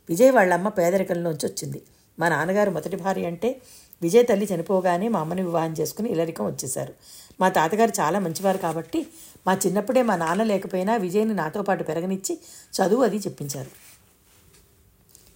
విజయ్ 0.09 0.33
వాళ్ళ 0.33 0.55
అమ్మ 0.55 0.69
పేదరికంలోంచి 0.69 1.47
వచ్చింది. 1.47 1.83
మా 2.19 2.29
నాన్నగారు 2.29 2.71
మొదటి 2.71 2.97
భార్య 2.97 3.27
అంటే 3.27 3.61
విజయ్ 4.03 4.27
తల్లి 4.27 4.49
చనిపోగానే 4.55 5.09
మా 5.09 5.21
అమ్మని 5.21 5.43
వివాహం 5.43 5.73
చేసుకుని 5.73 6.09
ఇల్లరికం 6.09 6.47
వచ్చేశారు. 6.47 6.95
మా 7.41 7.49
తాతగారు 7.49 7.93
చాలా 8.01 8.19
మంచివారు 8.19 8.59
కాబట్టి 8.59 9.07
మా 9.47 9.59
చిన్నప్పుడే 9.67 10.03
మా 10.03 10.17
నాన్న 10.17 10.43
లేకపోయినా 10.43 10.97
విజయ్ని 10.97 11.35
నాతో 11.35 11.63
పాటు 11.63 11.85
పెరగనిచ్చి 11.85 12.39
చదువు 12.73 13.03
అది 13.03 13.17
చెప్పించారు. 13.17 13.71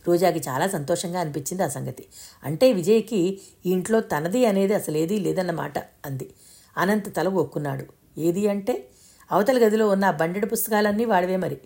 రోజాకి 0.06 0.38
చాలా 0.38 0.66
సంతోషంగా 0.66 1.20
అనిపించింది 1.20 1.62
ఆ 1.62 1.68
సంగతి. 1.68 2.04
అంటే 2.44 2.72
విజయ్కి 2.72 3.40
ఈ 3.66 3.70
ఇంట్లో 3.70 4.00
తనది 4.00 4.46
అనేది 4.46 4.74
అసలు 4.74 4.96
ఏదీ 4.96 5.18
లేదన్నమాట 5.18 5.78
అంది. 5.78 6.30
అనంత్ 6.76 7.16
తల 7.16 7.28
ఒక్కున్నాడు 7.28 7.84
ఏది 8.18 8.48
అంటే 8.48 8.88
అవతల 9.30 9.66
గదిలో 9.66 9.88
ఉన్న 9.88 10.04
ఆ 10.04 10.10
బండెడు 10.10 10.46
పుస్తకాలన్నీ 10.46 11.04
వాడివే 11.04 11.36
మరి. 11.36 11.58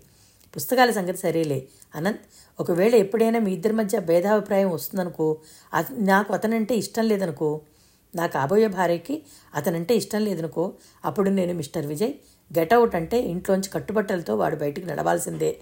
పుస్తకాల 0.57 0.91
సంగతి 0.91 1.19
సరేలే. 1.19 1.69
అనంత్ 1.95 2.21
ఒకవేళ 2.61 2.95
ఎప్పుడైనా 2.95 3.39
మీ 3.39 3.53
ఇద్దరి 3.53 3.73
మధ్య 3.73 4.01
భేదాభిప్రాయం 4.01 4.71
వస్తుందనుకో 4.71 5.39
అత- 5.75 5.95
నాకు 5.99 6.35
అతనంటే 6.35 6.75
ఇష్టం 6.75 7.05
లేదనుకో 7.05 7.61
నా 8.15 8.27
కాబోయే 8.27 8.67
భార్యకి 8.67 9.23
అతనంటే 9.55 9.97
ఇష్టం 9.97 10.25
లేదనుకో 10.25 10.73
అప్పుడు 11.05 11.31
నేను 11.31 11.55
మిస్టర్ 11.55 11.87
విజయ్ 11.87 12.13
గెటౌట్ 12.59 12.95
అంటే 12.95 13.21
ఇంట్లోంచి 13.21 13.69
కట్టుబట్టలతో 13.69 14.37
వాడు 14.37 14.57
బయటికి 14.57 14.87
నడవాల్సిందే. 14.87 15.59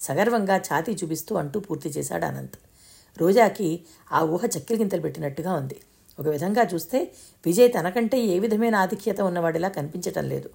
సగర్వంగా 0.00 0.56
ఛాతీ 0.56 0.92
చూపిస్తూ 0.92 1.36
అంటూ 1.36 1.60
పూర్తి 1.60 1.88
చేశాడు 1.88 2.24
అనంత్. 2.24 2.54
రోజాకి 3.18 3.80
ఆ 4.12 4.20
ఊహ 4.20 4.44
చక్కెరగింతలు 4.44 5.00
పెట్టినట్టుగా 5.00 5.52
ఉంది. 5.54 5.76
ఒక 6.18 6.28
విధంగా 6.28 6.62
చూస్తే 6.62 7.12
విజయ్ 7.46 7.72
తనకంటే 7.80 8.20
ఏ 8.20 8.38
విధమైన 8.38 8.74
ఆధిక్యత 8.74 9.20
ఉన్నవాడిలా 9.20 9.68
కనిపించటం 9.68 10.24
లేదు. 10.24 10.50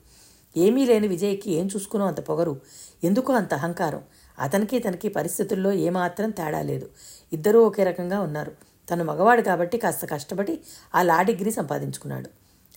ఏమీ 0.57 0.85
లేని 0.85 1.07
విజయ్కి 1.07 1.51
ఏం 1.51 1.65
చూసుకునో 1.65 2.07
అంత 2.07 2.19
పొగరు. 2.19 2.61
ఎందుకో 3.03 3.33
అంత 3.33 3.53
అహంకారం. 3.53 4.01
అతనికి 4.39 4.79
తనకి 4.79 5.09
పరిస్థితుల్లో 5.09 5.71
ఏమాత్రం 5.71 6.29
తేడా 6.29 6.61
లేదు. 6.61 6.89
ఇద్దరూ 7.33 7.63
ఒకే 7.63 7.83
రకంగా 7.83 8.21
ఉన్నారు. 8.21 8.51
తను 8.91 9.03
మగవాడు 9.03 9.41
కాబట్టి 9.41 9.77
కాస్త 9.77 10.05
కష్టపడి 10.05 10.59
ఆ 10.95 11.01
లా 11.01 11.21
డిగ్రీ 11.21 11.51
సంపాదించుకున్నాడు. 11.51 12.29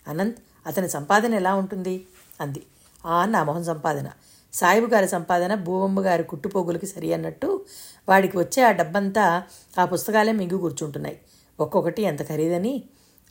అనంత్ 0.08 0.36
అతని 0.66 0.88
సంపాదన 0.88 1.34
ఎలా 1.34 1.54
ఉంటుంది? 1.54 2.06
అంది. 2.40 2.62
ఆ 3.06 3.24
నా 3.24 3.44
మొహం 3.44 3.64
సంపాదన. 3.64 4.10
సాయిబు 4.52 4.86
గారి 4.86 5.08
సంపాదన 5.08 5.54
భూవమ్మ 5.54 6.00
గారి 6.00 6.22
కుట్టుపోగులకి 6.22 6.86
సరి 6.86 7.12
అన్నట్టు 7.12 7.64
వాడికి 8.08 8.38
వచ్చే 8.38 8.62
ఆ 8.62 8.70
డబ్బంతా 8.70 9.42
ఆ 9.78 9.84
పుస్తకాలే 9.84 10.32
మింగి 10.32 10.58
కూర్చుంటున్నాయి. 10.58 11.20
ఒక్కొక్కటి 11.60 12.02
ఎంత 12.02 12.28
ఖరీదని 12.28 12.82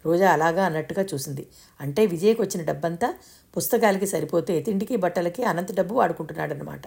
రోజా 0.06 0.32
అలాగా 0.32 0.66
అన్నట్టుగా 0.66 1.06
చూసింది. 1.14 1.48
అంటే 1.82 2.06
విజయ్కి 2.06 2.42
వచ్చిన 2.42 2.64
డబ్బంతా 2.64 3.14
పుస్తకాలకి 3.58 4.08
సరిపోతే 4.08 4.62
తిండికి 4.62 4.96
బట్టలకి 4.96 5.44
అనంత 5.44 5.76
డబ్బు 5.76 5.96
వాడుకుంటున్నాడనమాట 5.96 6.82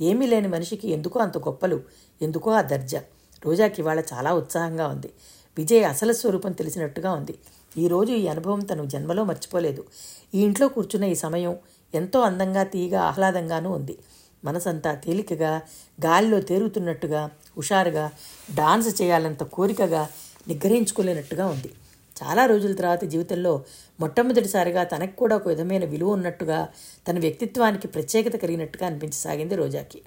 ఏమీ 0.00 0.26
లేని 0.26 0.48
మనిషికి 0.48 0.90
ఎందుకో 0.90 1.20
అంత 1.20 1.38
గొప్పలు 1.38 1.82
ఎందుకో 2.22 2.50
ఆ 2.50 2.62
దర్జా. 2.62 3.02
రోజాకి 3.44 3.82
ఇవాళ 3.82 4.02
చాలా 4.12 4.34
ఉత్సాహంగా 4.34 4.88
ఉంది. 4.88 5.10
విజయ్ 5.58 5.84
అసలు 5.84 6.12
స్వరూపం 6.12 6.52
తెలిసినట్టుగా 6.52 7.12
ఉంది. 7.12 7.34
ఈరోజు 7.78 8.12
ఈ 8.12 8.28
అనుభవం 8.28 8.60
తను 8.60 8.84
జన్మలో 8.84 9.24
మర్చిపోలేదు. 9.24 9.84
ఈ 10.34 10.42
ఇంట్లో 10.42 10.68
కూర్చున్న 10.68 11.04
ఈ 11.04 11.14
సమయం 11.14 11.56
ఎంతో 11.94 12.20
అందంగా 12.20 12.62
తీగా 12.64 13.00
ఆహ్లాదంగానూ 13.02 13.70
ఉంది. 13.70 13.98
మనసంతా 14.44 14.94
తేలికగా 14.94 15.62
గాలిలో 16.04 16.40
తేరుతున్నట్టుగా 16.40 17.30
హుషారుగా 17.56 18.10
డాన్స్ 18.54 19.02
చేయాలంత 19.02 19.42
కోరికగా 19.42 20.08
నిగ్రహించుకోలేనట్టుగా 20.48 21.46
ఉంది. 21.46 21.70
చాలా 22.22 22.46
రోజుల 22.46 22.74
తర్వాత 22.74 23.04
జీవితంలో 23.04 23.64
మొట్టమొదటిసారిగా 24.00 24.84
తనకు 24.84 25.16
కూడా 25.16 25.36
ఒక 25.36 25.48
విధమైన 25.48 25.84
విలువ 25.84 26.10
ఉన్నట్టుగా 26.12 26.68
తన 27.08 27.18
వ్యక్తిత్వానికి 27.18 27.88
ప్రత్యేకత 27.88 28.36
కలిగినట్టుగా 28.36 28.86
అనిపించసాగింది 28.86 29.54
రోజాకి. 29.54 30.02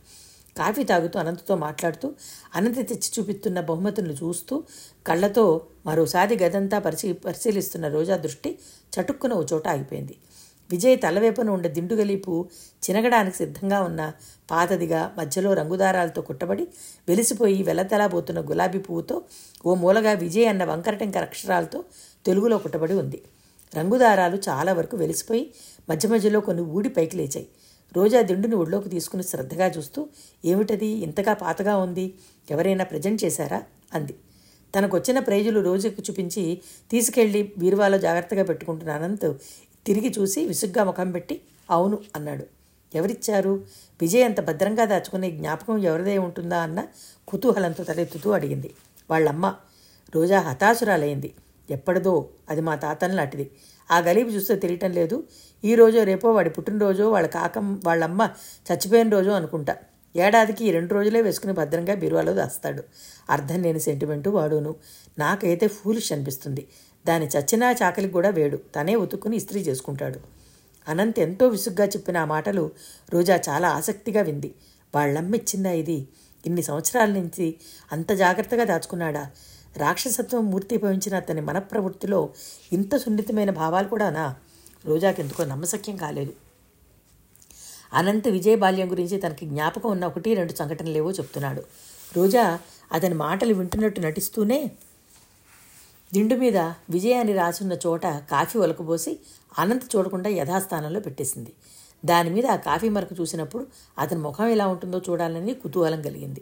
కాఫీ 0.58 0.84
తాగుతూ 0.84 1.20
అనంతతో 1.20 1.56
మాట్లాడుతూ 1.56 2.08
అనంత 2.56 2.76
తెచ్చి 2.90 3.10
చూపిస్తున్న 3.20 3.60
బహుమతులను 3.60 4.14
చూస్తూ 4.14 4.64
కళ్ళతో 5.08 5.62
మరోసారి 5.86 6.36
గదంతా 6.44 6.80
పరిశీ 6.80 7.14
పరిశీలిస్తున్న 7.14 7.88
రోజా 7.88 8.18
దృష్టి 8.18 8.60
చటుక్కున 8.94 9.34
ఓ 9.34 9.44
చోట 9.54 9.68
ఆగిపోయింది. 9.68 10.16
విజయ్ 10.72 11.00
తలవేపున 11.00 11.50
ఉండే 11.50 11.70
దిండుగలీపు 11.70 12.50
చినగడానికి 12.84 13.38
సిద్ధంగా 13.38 13.82
ఉన్న 13.82 14.14
పాతదిగా 14.52 15.16
మధ్యలో 15.18 15.54
రంగుదారాలతో 15.54 16.22
కుట్టబడి 16.22 16.68
వెలిసిపోయి 17.10 17.64
వెలతలాబోతున్న 17.64 18.42
గులాబీ 18.42 18.80
పువ్వుతో 18.80 19.22
ఓ 19.66 19.76
మూలగా 19.76 20.12
విజయ్ 20.14 20.48
అన్న 20.48 20.64
వంకరటెంకర 20.64 21.22
అక్షరాలతో 21.22 21.84
తెలుగులో 22.26 22.58
కుట్టబడి 22.58 22.94
ఉంది. 22.94 23.22
రంగుదారాలు 23.78 24.38
చాలా 24.50 24.74
వరకు 24.74 24.98
వెలిసిపోయి 24.98 25.52
మధ్య 25.90 26.10
మధ్యలో 26.10 26.40
కొన్ని 26.40 26.64
ఊడి 26.64 26.90
పైకి 26.90 27.18
లేచాయి. 27.18 27.48
రోజా 27.96 28.22
దిండుని 28.22 28.56
ఒళ్ళోకి 28.56 28.90
తీసుకుని 28.90 29.24
శ్రద్ధగా 29.24 29.68
చూస్తూ 29.68 30.08
ఏమిటది? 30.46 30.86
ఇంతగా 30.86 31.34
పాతగా 31.34 31.78
ఉంది. 31.78 32.14
ఎవరైనా 32.52 32.84
ప్రజెంట్ 32.84 33.24
చేశారా? 33.24 33.64
అంది. 33.94 34.16
తనకొచ్చిన 34.76 35.20
ప్రైజులు 35.20 35.60
రోజుకు 35.60 36.02
చూపించి 36.02 36.62
తీసుకెళ్ళి 36.92 37.54
బీరువాలో 37.58 37.98
జాగ్రత్తగా 37.98 38.44
పెట్టుకుంటున్న 38.44 38.92
అనంత్ 38.92 39.26
తిరిగి 39.88 40.14
చూసి 40.20 40.46
విసుగ్గా 40.46 40.84
ముఖం 40.84 41.12
పెట్టి 41.12 41.42
అవును 41.72 41.98
అన్నాడు. 42.16 42.46
ఎవరిచ్చారు? 42.96 43.64
విజయ్ 44.02 44.24
అంత 44.24 44.42
భద్రంగా 44.42 44.86
దాచుకునే 44.86 45.32
జ్ఞాపకం 45.32 45.78
ఎవరిదే 45.78 46.18
ఉంటుందా? 46.18 46.58
అన్న 46.58 46.84
కుతూహలంతో 47.28 47.84
తలెత్తుతూ 47.84 48.32
అడిగింది. 48.32 48.74
వాళ్ళమ్మ 49.10 49.56
రోజా 50.16 50.40
హతాశురాలైంది. 50.40 51.34
ఎప్పటిదో 51.70 52.30
అది 52.50 52.62
మా 52.62 52.76
తాతని 52.76 53.16
లాంటిది. 53.16 53.52
ఆ 53.92 54.00
గలీబు 54.00 54.30
చూస్తే 54.30 54.56
తెలియటం 54.56 54.92
లేదు. 54.92 55.24
ఈ 55.64 55.76
రోజో 55.76 56.04
రేపో 56.04 56.32
వాడి 56.32 56.50
పుట్టినరోజో 56.50 57.12
వాళ్ళ 57.12 57.28
కాకం 57.28 57.82
వాళ్ళమ్మ 57.86 58.30
చచ్చిపోయిన 58.72 59.10
రోజో 59.10 59.32
అనుకుంటా. 59.32 59.76
ఏడాదికి 60.16 60.72
రెండు 60.72 60.94
రోజులే 60.94 61.22
వేసుకుని 61.22 61.54
భద్రంగా 61.54 61.96
బీరువాలో 61.96 62.34
దాస్తాడు. 62.34 62.84
అర్థం 63.30 63.64
లేని 63.64 63.80
సెంటిమెంటు 63.80 64.30
వాడును. 64.30 64.76
నాకైతే 65.20 65.68
ఫూలిష్ 65.68 66.12
అనిపిస్తుంది. 66.12 66.68
దాని 67.08 67.28
చచ్చినా 67.28 67.72
చాకలికి 67.72 68.14
కూడా 68.14 68.30
వేడు. 68.30 68.58
తనే 68.76 68.96
ఉతుక్కుని 68.96 69.38
ఇస్త్రీ 69.38 69.62
చేసుకుంటాడు. 69.62 70.20
అనంత్ 70.88 71.20
ఎంతో 71.20 71.48
విసుగ్గా 71.48 71.88
చెప్పిన 71.88 72.18
ఆ 72.18 72.26
మాటలు 72.26 72.72
రోజా 73.10 73.40
చాలా 73.50 73.70
ఆసక్తిగా 73.70 74.22
వింది. 74.22 74.54
వాళ్ళమ్మిచ్చిందా 74.96 75.72
ఇది? 75.72 76.08
ఇన్ని 76.46 76.64
సంవత్సరాల 76.64 77.10
నుంచి 77.10 77.56
అంత 77.92 78.12
జాగ్రత్తగా 78.12 78.64
దాచుకున్నాడా? 78.64 79.32
రాక్షసత్వం 79.78 80.52
మూర్తి 80.52 80.78
భవించిన 80.78 81.16
అతని 81.16 81.42
మనప్రవృత్తిలో 81.42 82.30
ఇంత 82.74 82.98
సున్నితమైన 82.98 83.50
భావాలు 83.50 83.88
కూడానా? 83.88 84.36
రోజాకెందుకో 84.86 85.46
నమ్మశక్యం 85.46 85.98
కాలేదు. 85.98 86.34
అనంత్ 87.94 88.28
విజయ్ 88.28 88.58
బాల్యం 88.58 88.92
గురించి 88.92 89.18
తనకి 89.18 89.46
జ్ఞాపకం 89.46 89.92
ఉన్న 89.92 90.06
ఒకటి 90.06 90.34
రెండు 90.34 90.54
సంఘటనలేవో 90.54 91.12
చెప్తున్నాడు. 91.12 91.64
రోజా 92.16 92.60
అతని 92.92 93.14
మాటలు 93.14 93.54
వింటున్నట్టు 93.54 94.00
నటిస్తూనే 94.02 94.72
దిండు 96.14 96.36
మీద 96.36 96.58
విజయాన్ని 96.90 97.34
అని 97.34 97.42
రాసున్న 97.42 97.74
చోట 97.74 98.06
కాఫీ 98.08 98.60
ఒలకబోసి 98.60 99.20
అనంత 99.60 99.82
చూడకుండా 99.96 100.30
యథాస్థానంలో 100.30 101.00
పెట్టేసింది. 101.00 101.54
దాని 102.06 102.30
మీద 102.30 102.46
ఆ 102.46 102.56
కాఫీ 102.56 102.90
మరక 102.90 103.08
చూసినప్పుడు 103.20 103.68
అతని 104.00 104.20
ముఖం 104.20 104.48
ఎలా 104.48 104.68
ఉంటుందో 104.68 105.02
చూడాలని 105.10 105.54
కుతూహలం 105.54 106.02
కలిగింది. 106.02 106.42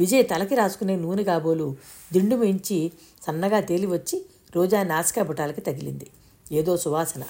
విజయ్ 0.00 0.24
తలకి 0.30 0.54
రాసుకునే 0.54 0.96
నూనె 0.96 1.24
కాబోలు 1.24 1.76
దిండు 2.12 2.36
మించి 2.36 2.92
సన్నగా 3.26 3.60
తేలి 3.60 3.86
వచ్చి 3.86 4.26
రోజా 4.56 4.82
నాసికా 4.82 5.22
బుటాలకి 5.22 5.60
తగిలింది. 5.60 6.06
ఏదో 6.52 6.76
సువాసన. 6.76 7.22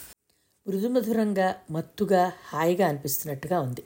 మృదుమధురంగా 0.69 1.55
మత్తుగా 1.71 2.33
హాయిగా 2.53 2.89
అనిపిస్తున్నట్టుగా 2.89 3.61
ఉంది. 3.61 3.83